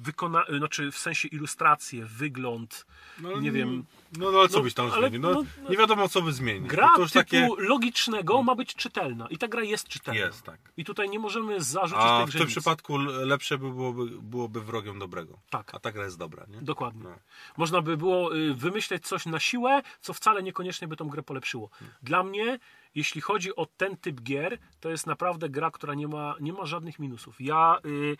wykona... 0.00 0.44
y, 0.48 0.58
znaczy 0.58 0.92
w 0.92 0.98
sensie 0.98 1.28
ilustrację, 1.28 2.04
wygląd, 2.04 2.86
No, 3.20 3.40
nie 3.40 3.52
wiem. 3.52 3.84
No, 4.18 4.30
no 4.30 4.38
ale 4.38 4.48
co 4.48 4.56
No, 4.56 4.62
byś 4.62 4.74
tam 4.74 4.90
ale- 4.92 5.08
zmienił? 5.08 5.30
No, 5.30 5.42
no, 5.62 5.70
nie 5.70 5.76
wiadomo, 5.76 6.08
co 6.08 6.22
by 6.22 6.32
zmienić. 6.32 6.68
Gra 6.70 6.86
No 6.86 6.94
to 6.96 7.02
już 7.02 7.12
typu 7.12 7.24
takie... 7.24 7.48
logicznego 7.58 8.42
ma 8.42 8.54
być 8.54 8.74
czytelna 8.74 9.26
i 9.30 9.38
ta 9.38 9.48
gra 9.48 9.62
jest 9.62 9.88
czytelna. 9.88 10.20
Jest, 10.20 10.42
tak. 10.42 10.60
I 10.76 10.84
tutaj 10.84 11.10
nie 11.10 11.18
możemy 11.18 11.60
zarzucić 11.62 12.04
A 12.04 12.22
tej 12.24 12.32
w 12.32 12.38
tym 12.38 12.46
przypadku 12.46 12.96
lepsze 12.98 13.58
by 13.58 13.70
byłoby, 13.70 14.06
byłoby 14.22 14.60
wrogiem 14.60 14.98
dobrego. 14.98 15.38
Tak. 15.50 15.74
A 15.74 15.78
ta 15.78 15.92
gra 15.92 16.04
jest 16.04 16.18
dobra, 16.18 16.46
nie? 16.48 16.62
Dokładnie. 16.62 17.02
No. 17.02 17.18
Można 17.56 17.82
by 17.82 17.96
było 17.96 18.36
y, 18.36 18.54
wymyśleć 18.54 19.06
coś 19.06 19.26
na 19.26 19.40
siłę, 19.40 19.82
co 20.00 20.12
wcale 20.14 20.42
niekoniecznie 20.42 20.88
by 20.88 20.96
tą 20.96 21.08
grę 21.08 21.22
polepszyło. 21.22 21.70
Dla 22.02 22.22
mnie, 22.22 22.58
jeśli 22.94 23.20
chodzi 23.20 23.56
o 23.56 23.66
ten 23.66 23.96
typ 23.96 24.20
gier, 24.20 24.58
to 24.80 24.90
jest 24.90 25.06
naprawdę 25.06 25.48
gra, 25.48 25.70
która 25.70 25.94
nie 25.94 26.08
ma, 26.08 26.34
nie 26.40 26.52
ma 26.52 26.66
żadnych 26.66 26.98
minusów. 26.98 27.40
Ja 27.40 27.78
y, 27.84 28.16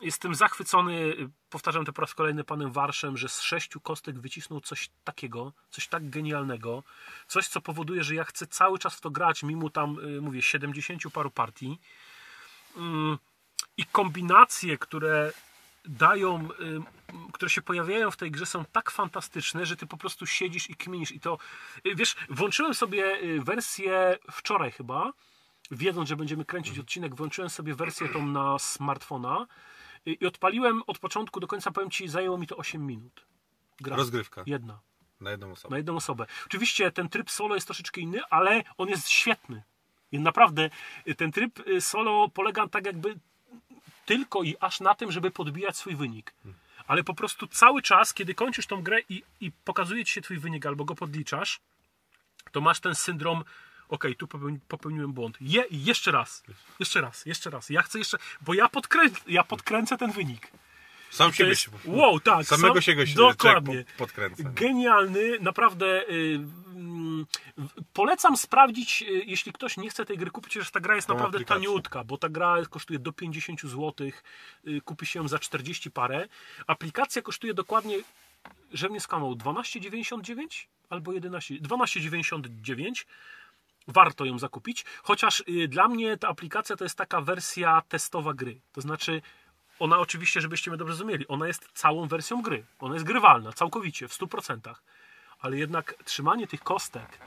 jestem 0.00 0.34
zachwycony, 0.34 1.14
powtarzam 1.50 1.84
to 1.84 1.92
po 1.92 2.00
raz 2.00 2.14
kolejny 2.14 2.44
panem 2.44 2.72
Warszem, 2.72 3.16
że 3.16 3.28
z 3.28 3.40
sześciu 3.40 3.80
kostek 3.80 4.18
wycisnął 4.18 4.60
coś 4.60 4.90
takiego, 5.04 5.52
coś 5.70 5.88
tak 5.88 6.10
genialnego, 6.10 6.82
coś, 7.26 7.48
co 7.48 7.60
powoduje, 7.60 8.04
że 8.04 8.14
ja 8.14 8.24
chcę 8.24 8.46
cały 8.46 8.78
czas 8.78 8.94
w 8.94 9.00
to 9.00 9.10
grać, 9.10 9.42
mimo 9.42 9.70
tam, 9.70 9.98
y, 9.98 10.20
mówię, 10.20 10.42
70 10.42 11.10
paru 11.10 11.30
partii. 11.30 11.78
Mm, 12.76 13.18
I 13.76 13.84
kombinacje, 13.84 14.78
które 14.78 15.32
dają, 15.84 16.48
y, 16.60 17.32
które 17.32 17.50
się 17.50 17.62
pojawiają 17.62 18.10
w 18.10 18.16
tej 18.16 18.30
grze 18.30 18.46
są 18.46 18.64
tak 18.64 18.90
fantastyczne, 18.90 19.66
że 19.66 19.76
ty 19.76 19.86
po 19.86 19.96
prostu 19.96 20.26
siedzisz 20.26 20.70
i 20.70 20.76
kminisz. 20.76 21.12
I 21.12 21.20
to, 21.20 21.38
y, 21.86 21.94
wiesz, 21.94 22.16
włączyłem 22.28 22.74
sobie 22.74 23.18
wersję 23.40 24.18
wczoraj 24.30 24.72
chyba, 24.72 25.12
wiedząc, 25.70 26.08
że 26.08 26.16
będziemy 26.16 26.44
kręcić 26.44 26.78
odcinek, 26.78 27.14
włączyłem 27.14 27.50
sobie 27.50 27.74
wersję 27.74 28.08
tą 28.08 28.26
na 28.26 28.58
smartfona 28.58 29.46
i 30.06 30.26
odpaliłem 30.26 30.82
od 30.86 30.98
początku 30.98 31.40
do 31.40 31.46
końca, 31.46 31.70
powiem 31.70 31.90
ci, 31.90 32.08
zajęło 32.08 32.38
mi 32.38 32.46
to 32.46 32.56
8 32.56 32.86
minut. 32.86 33.26
Gra. 33.80 33.96
Rozgrywka 33.96 34.42
Jedna. 34.46 34.80
na 35.20 35.30
jedną 35.30 35.52
osobę. 35.52 35.70
Na 35.70 35.76
jedną 35.76 35.96
osobę. 35.96 36.26
Oczywiście 36.46 36.92
ten 36.92 37.08
tryb 37.08 37.30
solo 37.30 37.54
jest 37.54 37.66
troszeczkę 37.66 38.00
inny, 38.00 38.20
ale 38.30 38.62
on 38.78 38.88
jest 38.88 39.08
świetny. 39.08 39.62
I 40.12 40.18
naprawdę 40.20 40.70
y, 41.08 41.14
ten 41.14 41.32
tryb 41.32 41.68
y, 41.68 41.80
solo 41.80 42.28
polega 42.28 42.68
tak 42.68 42.86
jakby 42.86 43.18
tylko 44.06 44.42
i 44.42 44.56
aż 44.60 44.80
na 44.80 44.94
tym, 44.94 45.12
żeby 45.12 45.30
podbijać 45.30 45.76
swój 45.76 45.96
wynik. 45.96 46.34
Ale 46.86 47.04
po 47.04 47.14
prostu 47.14 47.46
cały 47.46 47.82
czas, 47.82 48.14
kiedy 48.14 48.34
kończysz 48.34 48.66
tą 48.66 48.82
grę 48.82 49.00
i, 49.08 49.22
i 49.40 49.52
pokazuje 49.64 50.04
ci 50.04 50.12
się 50.12 50.20
twój 50.20 50.38
wynik 50.38 50.66
albo 50.66 50.84
go 50.84 50.94
podliczasz, 50.94 51.60
to 52.52 52.60
masz 52.60 52.80
ten 52.80 52.94
syndrom 52.94 53.44
okej, 53.88 54.16
tu 54.16 54.26
popełni, 54.28 54.58
popełniłem 54.68 55.12
błąd. 55.12 55.36
Je, 55.40 55.64
jeszcze 55.70 56.10
raz, 56.10 56.42
jeszcze 56.80 57.00
raz, 57.00 57.26
jeszcze 57.26 57.50
raz. 57.50 57.70
Ja 57.70 57.82
chcę 57.82 57.98
jeszcze, 57.98 58.18
bo 58.40 58.54
ja, 58.54 58.68
podkrę, 58.68 59.02
ja 59.26 59.44
podkręcę 59.44 59.98
ten 59.98 60.12
wynik. 60.12 60.48
Sam 61.10 61.32
siebie 61.32 61.50
jest, 61.50 61.62
się... 61.62 61.70
wow, 61.84 62.20
tak. 62.20 62.46
Samego 62.46 62.74
sam- 62.74 62.82
siebie 62.82 63.06
się 63.06 63.14
Dokładnie. 63.14 63.62
człowiek 63.72 63.86
po- 63.92 63.98
podkręca. 63.98 64.42
nie? 64.42 64.50
Genialny, 64.50 65.38
naprawdę 65.40 66.08
y, 66.08 66.40
mm, 66.74 67.26
w- 67.58 67.82
polecam 67.92 68.36
sprawdzić, 68.36 69.02
y, 69.02 69.04
jeśli 69.26 69.52
ktoś 69.52 69.76
nie 69.76 69.90
chce 69.90 70.04
tej 70.04 70.18
gry 70.18 70.30
kupić, 70.30 70.52
że 70.52 70.70
ta 70.70 70.80
gra 70.80 70.94
jest 70.96 71.08
Tą 71.08 71.14
naprawdę 71.14 71.36
aplikację. 71.38 71.64
taniutka, 71.66 72.04
bo 72.04 72.18
ta 72.18 72.28
gra 72.28 72.56
kosztuje 72.70 72.98
do 72.98 73.12
50 73.12 73.60
zł, 73.62 74.10
y, 74.68 74.80
kupi 74.84 75.06
się 75.06 75.18
ją 75.18 75.28
za 75.28 75.38
40 75.38 75.90
parę. 75.90 76.28
Aplikacja 76.66 77.22
kosztuje 77.22 77.54
dokładnie, 77.54 77.96
że 78.72 78.88
mnie 78.88 79.00
skamał, 79.00 79.34
12,99 79.34 80.68
albo 80.90 81.12
11, 81.12 81.54
12,99 81.60 83.06
warto 83.88 84.24
ją 84.24 84.38
zakupić, 84.38 84.84
chociaż 85.02 85.42
y, 85.48 85.68
dla 85.68 85.88
mnie 85.88 86.16
ta 86.16 86.28
aplikacja 86.28 86.76
to 86.76 86.84
jest 86.84 86.98
taka 86.98 87.20
wersja 87.20 87.82
testowa 87.88 88.34
gry. 88.34 88.60
To 88.72 88.80
znaczy, 88.80 89.22
ona 89.78 89.98
oczywiście, 89.98 90.40
żebyście 90.40 90.70
mnie 90.70 90.78
dobrze 90.78 90.94
zrozumieli, 90.94 91.28
ona 91.28 91.46
jest 91.46 91.68
całą 91.74 92.08
wersją 92.08 92.42
gry. 92.42 92.66
Ona 92.78 92.94
jest 92.94 93.06
grywalna 93.06 93.52
całkowicie, 93.52 94.08
w 94.08 94.12
100%. 94.12 94.74
Ale 95.38 95.58
jednak 95.58 95.94
trzymanie 96.04 96.46
tych 96.46 96.60
kostek 96.60 97.18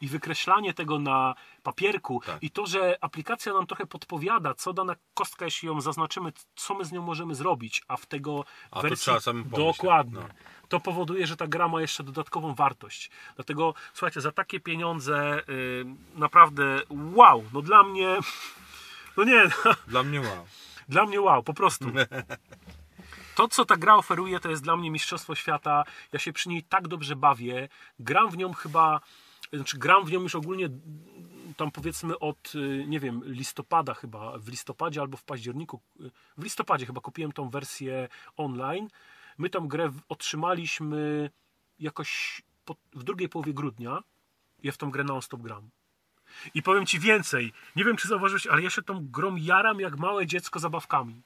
i 0.00 0.08
wykreślanie 0.08 0.74
tego 0.74 0.98
na 0.98 1.34
papierku 1.62 2.22
Tak. 2.26 2.42
i 2.42 2.50
to, 2.50 2.66
że 2.66 2.98
aplikacja 3.00 3.52
nam 3.52 3.66
trochę 3.66 3.86
podpowiada, 3.86 4.54
co 4.54 4.72
dana 4.72 4.96
kostka, 5.14 5.44
jeśli 5.44 5.68
ją 5.68 5.80
zaznaczymy, 5.80 6.32
co 6.56 6.74
my 6.74 6.84
z 6.84 6.92
nią 6.92 7.02
możemy 7.02 7.34
zrobić, 7.34 7.82
a 7.88 7.96
w 7.96 8.06
tego 8.06 8.44
A 8.70 8.80
wersji 8.82 9.12
dokładnie. 9.44 10.20
No. 10.20 10.28
To 10.68 10.80
powoduje, 10.80 11.26
że 11.26 11.36
ta 11.36 11.46
gra 11.46 11.68
ma 11.68 11.80
jeszcze 11.80 12.02
dodatkową 12.02 12.54
wartość. 12.54 13.10
Dlatego 13.36 13.74
słuchajcie, 13.94 14.20
za 14.20 14.32
takie 14.32 14.60
pieniądze 14.60 15.42
y, 15.48 15.84
naprawdę 16.14 16.80
wow, 17.14 17.44
no 17.52 17.62
dla 17.62 17.82
mnie 17.82 18.16
no 19.16 19.24
nie, 19.24 19.42
Dla 19.86 20.02
mnie 20.02 20.20
wow. 20.20 20.46
dla 20.88 21.06
mnie 21.06 21.20
wow, 21.20 21.42
po 21.42 21.54
prostu. 21.54 21.84
To, 23.34 23.48
co 23.48 23.64
ta 23.64 23.76
gra 23.76 23.94
oferuje, 23.94 24.40
to 24.40 24.50
jest 24.50 24.62
dla 24.62 24.76
mnie 24.76 24.90
Mistrzostwo 24.90 25.34
Świata. 25.34 25.84
Ja 26.12 26.18
się 26.18 26.32
przy 26.32 26.48
niej 26.48 26.62
tak 26.62 26.88
dobrze 26.88 27.16
bawię. 27.16 27.68
Gram 27.98 28.30
w 28.30 28.36
nią 28.36 28.52
chyba, 28.52 29.00
znaczy 29.52 29.78
gram 29.78 30.04
w 30.04 30.12
nią 30.12 30.20
już 30.20 30.34
ogólnie 30.34 30.68
tam 31.56 31.70
powiedzmy 31.70 32.18
od, 32.18 32.54
y, 32.54 32.84
nie 32.88 33.00
wiem, 33.00 33.22
listopada 33.24 33.94
chyba, 33.94 34.38
w 34.38 34.48
listopadzie 34.48 35.00
albo 35.00 35.16
w 35.16 35.24
październiku. 35.24 35.80
y, 36.00 36.10
W 36.38 36.44
listopadzie 36.44 36.86
chyba 36.86 37.00
kupiłem 37.00 37.32
tą 37.32 37.50
wersję 37.50 38.08
online. 38.36 38.88
My 39.38 39.50
tą 39.50 39.68
grę 39.68 39.92
otrzymaliśmy 40.08 41.30
jakoś 41.78 42.42
po, 42.64 42.76
w 42.92 43.02
drugiej 43.02 43.28
połowie 43.28 43.54
grudnia. 43.54 44.02
Ja 44.62 44.72
w 44.72 44.76
tą 44.76 44.90
grę 44.90 45.04
non-stop 45.04 45.42
gram. 45.42 45.70
I 46.54 46.62
powiem 46.62 46.86
Ci 46.86 46.98
więcej. 46.98 47.52
Nie 47.76 47.84
wiem, 47.84 47.96
czy 47.96 48.08
zauważyłeś, 48.08 48.46
ale 48.46 48.62
ja 48.62 48.70
się 48.70 48.82
tą 48.82 49.06
grą 49.06 49.36
jaram 49.36 49.80
jak 49.80 49.98
małe 49.98 50.26
dziecko 50.26 50.58
zabawkami. 50.58 51.22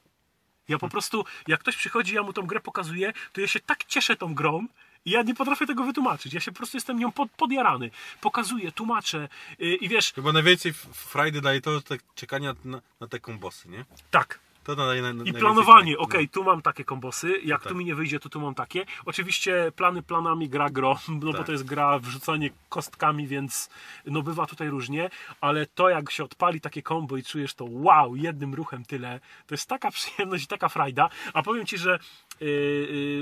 Ja 0.67 0.77
po 0.77 0.89
prostu, 0.89 1.25
jak 1.47 1.59
ktoś 1.59 1.77
przychodzi, 1.77 2.15
ja 2.15 2.23
mu 2.23 2.33
tą 2.33 2.41
grę 2.41 2.59
pokazuję, 2.59 3.13
to 3.33 3.41
ja 3.41 3.47
się 3.47 3.59
tak 3.59 3.85
cieszę 3.85 4.15
tą 4.15 4.35
grą 4.35 4.67
i 5.05 5.11
ja 5.11 5.21
nie 5.21 5.35
potrafię 5.35 5.67
tego 5.67 5.83
wytłumaczyć. 5.83 6.33
Ja 6.33 6.39
się 6.39 6.51
po 6.51 6.57
prostu 6.57 6.77
jestem 6.77 6.99
nią 6.99 7.11
pod, 7.11 7.31
podjarany. 7.31 7.91
Pokazuję, 8.21 8.71
tłumaczę 8.71 9.29
yy, 9.59 9.75
i 9.75 9.89
wiesz, 9.89 10.13
Chyba 10.13 10.31
najwięcej 10.31 10.73
frajdy 10.93 11.41
daje 11.41 11.61
to 11.61 11.81
tak 11.81 11.99
czekania 12.15 12.55
na, 12.65 12.81
na 12.99 13.07
te 13.07 13.19
kombosy, 13.19 13.69
nie? 13.69 13.85
tak, 14.11 14.39
To 14.65 15.29
I 15.29 15.33
planowanie, 15.33 15.97
okej, 15.97 16.29
tu 16.29 16.43
mam 16.43 16.61
takie 16.61 16.83
kombosy, 16.83 17.39
jak 17.43 17.63
tak. 17.63 17.71
tu 17.71 17.77
mi 17.77 17.85
nie 17.85 17.95
wyjdzie, 17.95 18.19
to 18.19 18.29
tu 18.29 18.39
mam 18.39 18.55
takie. 18.55 18.85
Oczywiście 19.05 19.71
plany 19.75 20.01
planami, 20.01 20.49
gra 20.49 20.69
gro, 20.69 20.99
no 21.07 21.15
bo 21.19 21.33
Tak. 21.33 21.45
to 21.45 21.51
jest 21.51 21.63
gra 21.63 21.99
wrzucanie 21.99 22.49
kostkami, 22.69 23.27
więc 23.27 23.69
no 24.05 24.21
bywa 24.21 24.45
tutaj 24.45 24.69
różnie, 24.69 25.09
ale 25.41 25.65
to 25.65 25.89
jak 25.89 26.11
się 26.11 26.23
odpali 26.23 26.61
takie 26.61 26.81
kombo 26.81 27.17
i 27.17 27.23
czujesz 27.23 27.53
to 27.53 27.65
wow, 27.69 28.15
jednym 28.15 28.53
ruchem 28.53 28.85
tyle, 28.85 29.19
to 29.47 29.53
jest 29.53 29.69
taka 29.69 29.91
przyjemność 29.97 30.43
i 30.43 30.47
taka 30.47 30.69
frajda, 30.69 31.09
a 31.33 31.43
powiem 31.43 31.65
Ci, 31.65 31.77
że 31.77 31.99
yy, 32.39 32.47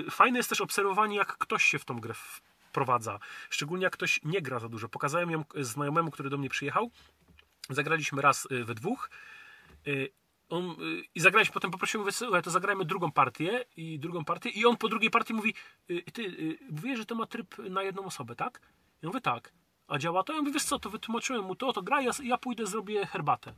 yy, 0.05 0.11
fajne 0.11 0.39
jest 0.39 0.49
też 0.49 0.61
obserwowanie, 0.61 1.17
jak 1.17 1.37
ktoś 1.37 1.63
się 1.63 1.79
w 1.79 1.85
tą 1.85 1.99
grę 1.99 2.13
wprowadza, 2.13 3.19
szczególnie 3.49 3.83
jak 3.83 3.93
ktoś 3.93 4.19
nie 4.23 4.41
gra 4.41 4.59
za 4.59 4.69
dużo. 4.69 4.89
Pokazałem 4.89 5.31
ją 5.31 5.43
znajomemu, 5.55 6.11
który 6.11 6.29
do 6.29 6.37
mnie 6.37 6.49
przyjechał, 6.49 6.91
zagraliśmy 7.69 8.21
raz 8.21 8.47
y, 8.51 8.65
we 8.65 8.75
dwóch, 8.75 9.09
Y, 9.87 10.11
on, 10.53 10.71
y, 10.71 11.03
I 11.15 11.19
zagraliśmy, 11.19 11.53
potem 11.53 11.71
poprosiłem, 11.71 12.01
mówię, 12.01 12.11
słuchaj, 12.11 12.41
to 12.41 12.51
zagrajmy 12.51 12.85
drugą 12.85 13.11
partię 13.11 13.65
i 13.77 13.99
drugą 13.99 14.25
partię 14.25 14.49
i 14.49 14.65
on 14.65 14.77
po 14.77 14.89
drugiej 14.89 15.09
partii 15.09 15.33
mówi, 15.33 15.53
y, 15.89 16.03
ty, 16.13 16.21
y, 16.21 16.57
mówię, 16.69 16.97
że 16.97 17.05
to 17.05 17.15
ma 17.15 17.25
tryb 17.25 17.57
na 17.57 17.83
jedną 17.83 18.05
osobę, 18.05 18.35
tak? 18.35 18.61
Ja 19.01 19.09
mówię, 19.09 19.21
tak. 19.21 19.53
A 19.87 19.97
działa 19.97 20.23
to? 20.23 20.33
Ja 20.33 20.39
mówię, 20.39 20.51
wiesz 20.53 20.63
co, 20.63 20.79
to 20.79 20.89
wytłumaczyłem 20.89 21.45
mu 21.45 21.55
to, 21.55 21.73
to 21.73 21.81
gra, 21.81 22.01
ja, 22.01 22.11
ja 22.23 22.37
pójdę, 22.37 22.65
zrobię 22.67 23.05
herbatę. 23.05 23.53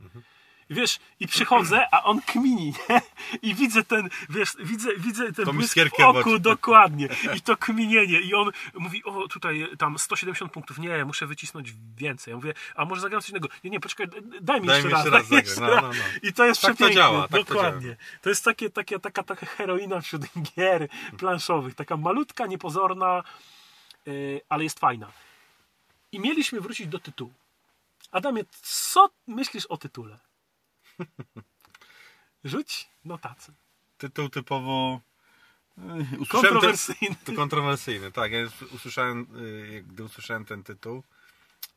I 0.70 0.74
wiesz, 0.74 0.98
i 1.20 1.26
przychodzę, 1.28 1.86
a 1.94 2.02
on 2.04 2.20
kmini, 2.22 2.74
nie? 2.88 3.00
I 3.42 3.54
widzę 3.54 3.84
ten, 3.84 4.08
wiesz, 4.28 4.50
widzę, 4.58 4.88
widzę 4.98 5.32
ten 5.32 5.44
Tą 5.44 5.52
błysk 5.52 5.76
w 5.96 6.00
oku, 6.00 6.18
oczy. 6.18 6.40
dokładnie. 6.40 7.08
I 7.36 7.40
to 7.40 7.56
kminienie. 7.56 8.20
I 8.20 8.34
on 8.34 8.50
mówi, 8.74 9.04
o 9.04 9.28
tutaj 9.28 9.68
tam 9.78 9.98
170 9.98 10.52
punktów, 10.52 10.78
nie, 10.78 11.04
muszę 11.04 11.26
wycisnąć 11.26 11.72
więcej. 11.96 12.32
Ja 12.32 12.36
mówię, 12.36 12.54
a 12.74 12.84
może 12.84 13.00
zagram 13.00 13.20
coś 13.20 13.30
innego? 13.30 13.48
Nie, 13.64 13.70
nie, 13.70 13.80
poczekaj, 13.80 14.06
daj 14.40 14.60
mi 14.60 14.66
Daj 14.66 14.76
jeszcze 14.76 14.88
mi 14.88 14.92
raz. 14.92 15.04
jeszcze 15.04 15.18
raz 15.18 15.28
daj 15.28 15.38
jeszcze 15.44 15.60
No, 15.60 15.66
raz. 15.70 15.82
no, 15.82 15.88
no. 15.88 16.28
I 16.28 16.32
to 16.32 16.44
jest 16.44 16.60
Tak 16.60 16.70
to 16.70 16.74
przepiękne. 16.76 16.94
działa, 17.02 17.28
tak 17.28 17.30
to 17.30 17.54
dokładnie. 17.54 17.96
To, 18.22 18.28
jest 18.28 18.44
takie, 18.44 18.70
takie, 18.70 18.98
taka, 18.98 19.22
taka 19.22 19.46
heroina 19.46 20.00
wśród 20.00 20.22
gier 20.56 20.88
planszowych. 21.18 21.74
Taka 21.74 21.96
malutka, 21.96 22.46
niepozorna, 22.46 23.22
yy, 24.06 24.40
ale 24.48 24.64
jest 24.64 24.78
fajna. 24.78 25.12
I 26.12 26.20
mieliśmy 26.20 26.60
wrócić 26.60 26.86
do 26.86 26.98
tytułu. 26.98 27.32
Adamie, 28.12 28.42
co 28.62 29.08
myślisz 29.26 29.66
o 29.66 29.76
tytule? 29.76 30.18
Rzuć 32.44 32.88
notację. 33.04 33.54
Tytuł 33.98 34.28
typowo... 34.28 35.00
y, 35.78 35.82
ten- 36.16 36.26
Kontrowersyjny. 36.26 37.16
To 37.24 37.32
kontrowersyjny, 37.32 38.12
tak. 38.12 38.32
Ja 38.32 38.38
usłyszałem, 38.74 39.26
y, 39.36 39.84
gdy 39.88 40.04
usłyszałem 40.04 40.44
ten 40.44 40.62
tytuł, 40.62 41.02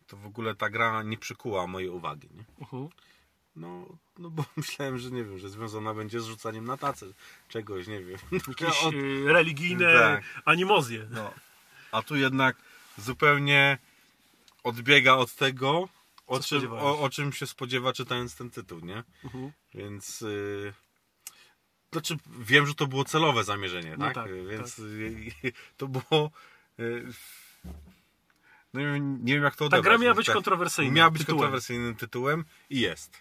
to 0.08 0.18
w 0.18 0.26
ogóle 0.26 0.56
ta 0.56 0.70
gra 0.70 1.04
nie 1.04 1.18
przykuła 1.18 1.68
mojej 1.68 1.90
uwagi, 1.90 2.30
nie? 2.34 2.44
Mhm. 2.62 2.88
No, 3.56 3.86
no 4.18 4.30
bo 4.30 4.46
myślałem, 4.58 5.00
że 5.00 5.12
nie 5.12 5.24
wiem, 5.24 5.40
że 5.40 5.50
związana 5.50 5.94
będzie 5.94 6.22
z 6.22 6.26
rzucaniem 6.26 6.66
na 6.66 6.78
tacę 6.78 7.06
czegoś, 7.48 7.88
nie 7.88 8.04
wiem. 8.04 8.18
Jakieś 8.48 8.84
Od- 8.84 8.94
yy, 8.94 9.34
religijne 9.34 9.94
Tak. 9.94 10.24
animozje. 10.46 11.08
no. 11.12 11.34
A 11.92 12.02
tu 12.02 12.16
jednak 12.16 12.56
zupełnie 12.98 13.78
odbiega 14.64 15.14
od 15.16 15.36
tego, 15.36 15.90
o 16.30 16.40
czym, 16.40 16.74
o, 16.74 17.00
o 17.00 17.10
czym 17.10 17.34
się 17.34 17.48
spodziewa 17.48 17.94
czytając 17.94 18.36
ten 18.36 18.50
tytuł, 18.50 18.80
nie? 18.80 19.04
Mhm. 19.24 19.52
Więc... 19.74 20.22
Y... 20.22 20.74
Znaczy, 21.92 22.18
wiem, 22.40 22.66
że 22.68 22.76
to 22.76 22.88
było 22.88 23.06
celowe 23.06 23.44
zamierzenie, 23.44 23.96
No 23.98 24.06
tak? 24.06 24.14
tak, 24.16 24.28
Y, 24.28 24.48
Więc 24.48 24.80
y, 24.80 25.32
to 25.78 25.88
było... 25.88 26.32
y, 26.80 27.06
No 28.74 28.98
nie 28.98 29.34
wiem, 29.34 29.44
jak 29.44 29.56
to 29.56 29.60
Ta 29.60 29.66
odebrać. 29.66 29.84
gra 29.84 29.98
miała 29.98 30.14
no, 30.14 30.18
być 30.18 30.26
tak. 30.26 30.36
kontrowersyjna. 30.36 30.92
Miała 30.94 31.12
być 31.12 31.22
tytułem. 31.22 31.38
kontrowersyjnym 31.40 31.96
tytułem 31.96 32.46
i 32.70 32.80
jest. 32.80 33.18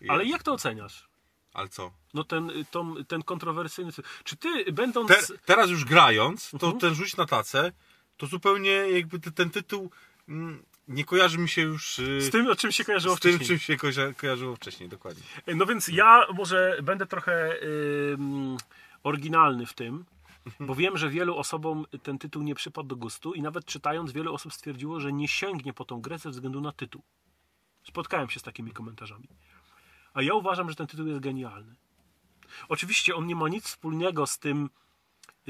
I 0.00 0.08
Ale 0.08 0.22
jest. 0.24 0.32
jak 0.32 0.42
to 0.42 0.52
oceniasz? 0.52 1.08
Ale 1.52 1.68
co? 1.68 1.92
No 2.14 2.24
ten, 2.24 2.52
tą, 2.70 3.04
ten 3.04 3.22
kontrowersyjny. 3.22 3.92
Czy 4.24 4.36
ty, 4.36 4.72
będąc. 4.72 5.08
Te, 5.08 5.38
teraz 5.44 5.70
już 5.70 5.84
grając, 5.84 6.50
to 6.50 6.66
Mhm. 6.66 6.80
ten 6.80 6.94
rzuć 6.94 7.16
na 7.16 7.26
tacę, 7.26 7.72
to 8.16 8.26
zupełnie 8.26 8.70
jakby 8.70 9.18
te- 9.20 9.32
ten 9.32 9.50
tytuł 9.50 9.90
mm, 10.28 10.62
nie 10.88 11.04
kojarzy 11.04 11.38
mi 11.38 11.48
się 11.48 11.62
już 11.62 11.98
y, 11.98 12.20
Z 12.20 12.30
tym, 12.30 12.46
o 12.46 12.54
czym 12.56 12.72
się 12.72 12.84
kojarzyło 12.84 13.16
z 13.16 13.20
tym, 13.20 13.32
wcześniej. 13.36 13.58
czym 13.58 13.66
się 13.66 13.76
kojarzy, 13.76 14.14
kojarzyło 14.18 14.56
wcześniej, 14.56 14.88
dokładnie. 14.88 15.22
No 15.46 15.66
więc 15.66 15.88
ja 15.88 16.26
może 16.34 16.78
będę 16.82 17.06
trochę 17.06 17.56
ym, 18.12 18.56
oryginalny 19.02 19.66
w 19.66 19.72
tym, 19.74 20.04
bo 20.60 20.74
wiem, 20.74 20.96
że 20.98 21.10
wielu 21.10 21.36
osobom 21.36 21.86
ten 22.02 22.18
tytuł 22.18 22.42
nie 22.42 22.54
przypadł 22.54 22.88
do 22.88 22.96
gustu 22.96 23.34
i 23.34 23.42
nawet 23.42 23.64
czytając, 23.64 24.12
wiele 24.12 24.30
osób 24.30 24.52
stwierdziło, 24.52 25.00
że 25.00 25.12
nie 25.12 25.28
sięgnie 25.28 25.72
po 25.72 25.84
tą 25.84 26.00
grę 26.00 26.18
ze 26.18 26.30
względu 26.30 26.60
na 26.60 26.72
tytuł. 26.72 27.02
Spotkałem 27.84 28.30
się 28.30 28.40
z 28.40 28.42
takimi 28.42 28.70
komentarzami. 28.70 29.28
A 30.14 30.22
ja 30.22 30.34
uważam, 30.34 30.70
że 30.70 30.76
ten 30.76 30.86
tytuł 30.86 31.06
jest 31.06 31.20
genialny. 31.20 31.74
Oczywiście 32.68 33.14
on 33.14 33.26
nie 33.26 33.36
ma 33.36 33.48
nic 33.48 33.64
wspólnego 33.64 34.26
z 34.26 34.38
tym 34.38 34.70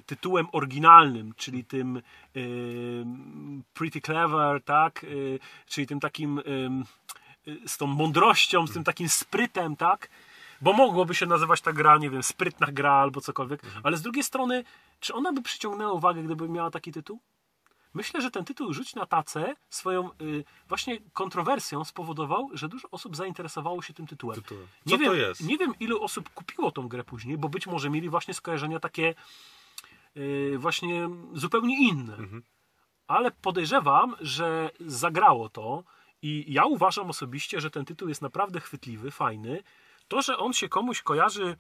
tytułem 0.07 0.47
oryginalnym, 0.53 1.35
czyli 1.37 1.65
tym 1.65 2.03
ym, 2.37 3.63
Pretty 3.75 4.01
Clever, 4.01 4.63
tak? 4.63 5.05
Y, 5.05 5.39
czyli 5.67 5.87
tym 5.87 6.01
takim 6.01 6.39
y, 6.39 7.67
z 7.67 7.77
tą 7.77 7.87
mądrością, 7.87 8.67
z 8.67 8.73
tym 8.73 8.85
takim 8.85 9.09
sprytem, 9.09 9.77
tak? 9.77 10.09
Bo 10.61 10.73
mogłoby 10.73 11.15
się 11.15 11.27
nazywać 11.27 11.61
ta 11.61 11.73
gra, 11.73 11.99
nie 11.99 12.11
wiem, 12.11 12.23
sprytna 12.23 12.67
gra 12.67 12.93
albo 12.93 13.21
cokolwiek, 13.21 13.63
ale 13.83 13.97
z 13.97 14.03
drugiej 14.03 14.25
strony, 14.25 14.65
czy 15.01 15.15
ona 15.15 15.33
by 15.33 15.43
przyciągnęła 15.43 15.93
uwagę, 15.93 16.23
gdyby 16.23 16.49
miała 16.49 16.71
taki 16.71 16.93
tytuł? 16.93 17.21
Myślę, 17.95 18.21
że 18.21 18.31
ten 18.31 18.45
tytuł 18.45 18.73
Rzuć 18.73 18.95
na 18.95 19.07
tacę 19.07 19.55
swoją 19.71 20.11
y, 20.21 20.45
właśnie 20.69 20.99
kontrowersją 21.13 21.85
spowodował, 21.85 22.51
że 22.53 22.69
dużo 22.69 22.89
osób 22.91 23.17
zainteresowało 23.17 23.83
się 23.83 23.95
tym 23.95 24.07
tytułem. 24.07 24.43
Tytułem. 24.43 24.67
Nie 24.87 24.91
Co 24.91 24.99
wiem, 24.99 25.09
to 25.09 25.15
jest? 25.15 25.41
Nie 25.41 25.59
wiem, 25.59 25.75
ilu 25.81 26.03
osób 26.03 26.31
kupiło 26.31 26.73
tą 26.73 26.89
grę 26.89 27.05
później, 27.05 27.39
bo 27.39 27.49
być 27.49 27.67
może 27.67 27.91
mieli 27.91 28.09
właśnie 28.09 28.35
skojarzenia 28.35 28.81
takie 28.81 29.15
właśnie 30.59 31.09
zupełnie 31.33 31.89
inne. 31.89 32.17
Mhm. 32.17 32.43
Ale 33.07 33.31
podejrzewam, 33.31 34.17
że 34.21 34.71
zagrało 34.81 35.49
to 35.49 35.85
i 36.23 36.45
ja 36.49 36.65
uważam 36.65 37.11
osobiście, 37.11 37.61
że 37.61 37.71
ten 37.71 37.85
tytuł 37.85 38.09
jest 38.09 38.23
naprawdę 38.23 38.61
chwytliwy, 38.61 39.11
fajny. 39.11 39.63
To, 40.09 40.23
że 40.23 40.39
on 40.39 40.53
się 40.53 40.69
komuś 40.69 41.03
kojarzy 41.03 41.57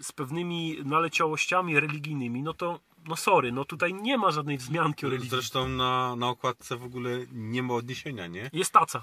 z 0.00 0.12
pewnymi 0.12 0.78
naleciałościami 0.84 1.80
religijnymi, 1.80 2.42
no 2.42 2.54
to 2.54 2.80
no 3.06 3.16
sorry, 3.16 3.52
no 3.52 3.64
tutaj 3.64 3.94
nie 3.94 4.18
ma 4.18 4.30
żadnej 4.30 4.58
wzmianki 4.58 5.06
o 5.06 5.10
religii. 5.10 5.30
Zresztą 5.30 5.68
na, 5.68 6.16
na 6.16 6.28
okładce 6.28 6.76
w 6.76 6.84
ogóle 6.84 7.10
nie 7.32 7.62
ma 7.62 7.74
odniesienia, 7.74 8.26
nie? 8.26 8.50
Jest 8.52 8.72
taca. 8.72 9.02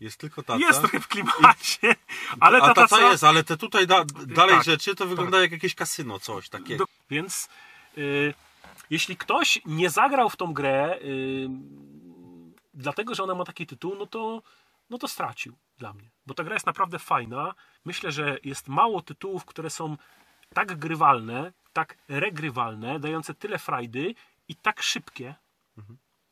Jest 0.00 0.16
tylko 0.16 0.42
taca. 0.42 0.58
Jest 0.58 0.80
trochę 0.80 1.00
w 1.00 1.08
klimacie, 1.08 1.96
ale 2.40 2.58
A 2.58 2.60
ta 2.60 2.74
taca 2.74 2.96
taca 2.96 3.10
jest, 3.10 3.24
ale 3.24 3.44
te 3.44 3.56
tutaj 3.56 3.86
da, 3.86 4.04
dalej 4.26 4.54
Tak, 4.54 4.64
rzeczy 4.64 4.94
to 4.94 5.06
wygląda 5.06 5.40
jak 5.40 5.52
jakieś 5.52 5.74
kasyno, 5.74 6.18
coś 6.18 6.48
takiego. 6.48 6.84
Do, 6.84 6.92
więc 7.10 7.44
y, 7.44 7.48
jeśli 8.90 9.16
ktoś 9.16 9.60
nie 9.64 9.90
zagrał 9.90 10.30
w 10.30 10.36
tą 10.36 10.52
grę 10.52 10.98
y, 11.02 11.48
dlatego, 12.74 13.14
że 13.14 13.22
ona 13.22 13.34
ma 13.34 13.44
taki 13.44 13.66
tytuł, 13.66 13.94
no 13.98 14.06
to, 14.06 14.42
no 14.90 14.98
to 14.98 15.08
stracił 15.08 15.56
dla 15.78 15.92
mnie. 15.92 16.10
Bo 16.26 16.34
ta 16.34 16.44
gra 16.44 16.54
jest 16.54 16.66
naprawdę 16.66 16.98
fajna. 16.98 17.54
Myślę, 17.84 18.12
że 18.12 18.38
jest 18.44 18.68
mało 18.68 19.02
tytułów, 19.02 19.44
które 19.44 19.70
są 19.70 19.96
tak 20.54 20.78
grywalne, 20.78 21.52
tak 21.72 21.98
regrywalne, 22.08 23.00
dające 23.00 23.34
tyle 23.34 23.58
frajdy 23.58 24.14
i 24.48 24.54
tak 24.54 24.82
szybkie, 24.82 25.34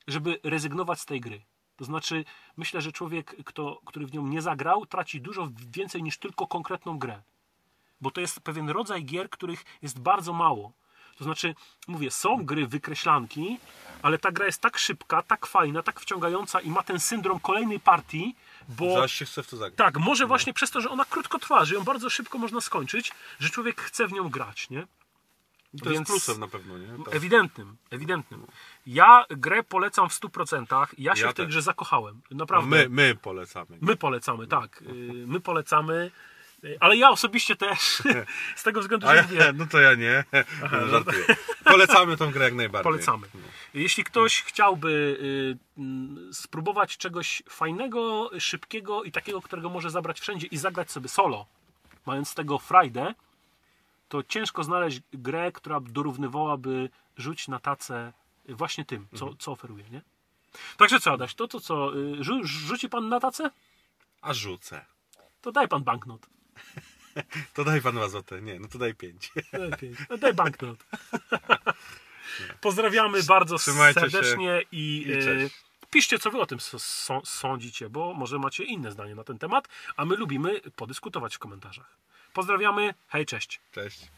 żeby 0.06 0.40
rezygnować 0.42 1.00
z 1.00 1.06
tej 1.06 1.20
gry. 1.20 1.42
To 1.76 1.84
znaczy, 1.84 2.24
myślę, 2.56 2.80
że 2.80 2.92
człowiek, 2.92 3.44
kto, 3.44 3.80
który 3.84 4.06
w 4.06 4.14
nią 4.14 4.26
nie 4.26 4.42
zagrał, 4.42 4.86
traci 4.86 5.20
dużo 5.20 5.48
więcej 5.70 6.02
niż 6.02 6.18
tylko 6.18 6.46
konkretną 6.46 6.98
grę 6.98 7.22
bo 8.00 8.10
to 8.10 8.20
jest 8.20 8.40
pewien 8.40 8.70
rodzaj 8.70 9.04
gier, 9.04 9.30
których 9.30 9.64
jest 9.82 10.00
bardzo 10.00 10.32
mało. 10.32 10.72
To 11.18 11.24
znaczy, 11.24 11.54
mówię, 11.88 12.10
są 12.10 12.44
gry 12.44 12.66
wykreślanki, 12.66 13.58
ale 14.02 14.18
ta 14.18 14.32
gra 14.32 14.46
jest 14.46 14.60
tak 14.60 14.78
szybka, 14.78 15.22
tak 15.22 15.46
fajna, 15.46 15.82
tak 15.82 16.00
wciągająca 16.00 16.60
i 16.60 16.70
ma 16.70 16.82
ten 16.82 17.00
syndrom 17.00 17.40
kolejnej 17.40 17.80
partii, 17.80 18.34
bo 18.68 19.02
aż 19.02 19.12
się 19.12 19.24
chce 19.24 19.42
w 19.42 19.46
to 19.46 19.56
zagrać. 19.56 19.76
tak, 19.78 19.98
może 19.98 20.26
właśnie 20.26 20.52
przez 20.52 20.70
to, 20.70 20.80
że 20.80 20.90
ona 20.90 21.04
krótko 21.04 21.38
trwa, 21.38 21.64
że 21.64 21.74
ją 21.74 21.84
bardzo 21.84 22.10
szybko 22.10 22.38
można 22.38 22.60
skończyć, 22.60 23.12
że 23.38 23.50
człowiek 23.50 23.80
chce 23.80 24.06
w 24.06 24.12
nią 24.12 24.28
grać, 24.28 24.70
nie? 24.70 24.86
To 25.78 25.84
Więc- 25.84 25.98
jest 25.98 26.06
plusem 26.10 26.40
na 26.40 26.48
pewno, 26.48 26.78
nie? 26.78 27.04
Tak. 27.04 27.14
Ewidentnym, 27.14 27.76
ewidentnym. 27.90 28.46
Ja 28.86 29.24
grę 29.30 29.62
polecam 29.62 30.08
w 30.08 30.12
100%. 30.12 30.86
Ja 30.98 31.16
się 31.16 31.22
Ja 31.24 31.30
w 31.30 31.34
tej 31.34 31.46
grze 31.46 31.62
zakochałem. 31.62 32.20
No 32.30 32.36
Naprawdę. 32.36 32.70
my, 32.70 32.88
my 32.88 33.14
polecamy. 33.14 33.78
My 33.80 33.96
polecamy, 33.96 34.46
tak. 34.46 34.82
Y, 34.82 34.86
My 35.26 35.40
polecamy. 35.40 36.10
Ale 36.80 36.96
ja 36.96 37.10
osobiście 37.10 37.56
też, 37.56 38.02
z 38.56 38.62
tego 38.62 38.80
względu, 38.80 39.06
że 39.06 39.14
ja, 39.34 39.52
no 39.52 39.66
to 39.66 39.80
ja 39.80 39.94
nie. 39.94 40.24
Żartuję. 40.90 41.24
Polecamy 41.64 42.16
tą 42.16 42.30
grę 42.30 42.44
jak 42.44 42.54
najbardziej. 42.54 42.92
polecamy. 42.92 43.26
Jeśli 43.74 44.04
ktoś 44.04 44.42
chciałby 44.42 44.90
y, 45.78 45.80
mm, 45.80 46.34
spróbować 46.34 46.96
czegoś 46.96 47.42
fajnego, 47.48 48.30
szybkiego 48.38 49.02
i 49.02 49.12
takiego, 49.12 49.42
którego 49.42 49.70
może 49.70 49.90
zabrać 49.90 50.20
wszędzie 50.20 50.46
i 50.46 50.56
zagrać 50.56 50.90
sobie 50.90 51.08
solo, 51.08 51.46
mając 52.06 52.28
z 52.28 52.34
tego 52.34 52.58
frajdę, 52.58 53.14
to 54.08 54.22
ciężko 54.22 54.64
znaleźć 54.64 55.00
grę, 55.12 55.52
która 55.52 55.80
dorównywałaby 55.80 56.88
rzuć 57.16 57.48
na 57.48 57.58
tacę 57.58 58.12
właśnie 58.48 58.84
tym, 58.84 59.06
co, 59.14 59.34
co 59.38 59.52
oferuje, 59.52 59.84
nie? 59.90 60.02
Także 60.76 61.00
co, 61.00 61.12
Adaś, 61.12 61.34
to, 61.34 61.48
to 61.48 61.60
co, 61.60 61.96
y, 61.96 62.24
rzu, 62.24 62.40
rzuci 62.44 62.88
pan 62.88 63.08
na 63.08 63.20
tacę? 63.20 63.50
A 64.22 64.34
rzucę. 64.34 64.84
To 65.40 65.52
daj 65.52 65.68
pan 65.68 65.84
banknot. 65.84 66.26
To 67.54 67.64
daj 67.64 67.80
pan 67.80 67.94
dwa 67.94 68.08
złote. 68.08 68.42
Nie, 68.42 68.60
no 68.60 68.68
to 68.68 68.78
daj 68.78 68.94
pięć. 68.94 69.32
Lepiej. 69.52 69.94
No 70.10 70.18
daj 70.18 70.34
banknot. 70.34 70.84
Pozdrawiamy 72.60 73.22
bardzo 73.22 73.58
Trzymajcie 73.58 74.00
serdecznie 74.00 74.62
i, 74.72 75.04
i 75.06 75.12
e, 75.12 75.48
piszcie, 75.90 76.18
co 76.18 76.30
wy 76.30 76.40
o 76.40 76.46
tym 76.46 76.58
sądzicie, 77.24 77.88
bo 77.88 78.14
może 78.14 78.38
macie 78.38 78.64
inne 78.64 78.92
zdanie 78.92 79.14
na 79.14 79.24
ten 79.24 79.38
temat, 79.38 79.68
a 79.96 80.04
my 80.04 80.16
lubimy 80.16 80.60
podyskutować 80.76 81.36
w 81.36 81.38
komentarzach. 81.38 81.96
Pozdrawiamy, 82.32 82.94
hej, 83.08 83.26
cześć. 83.26 83.60
Cześć. 83.72 84.10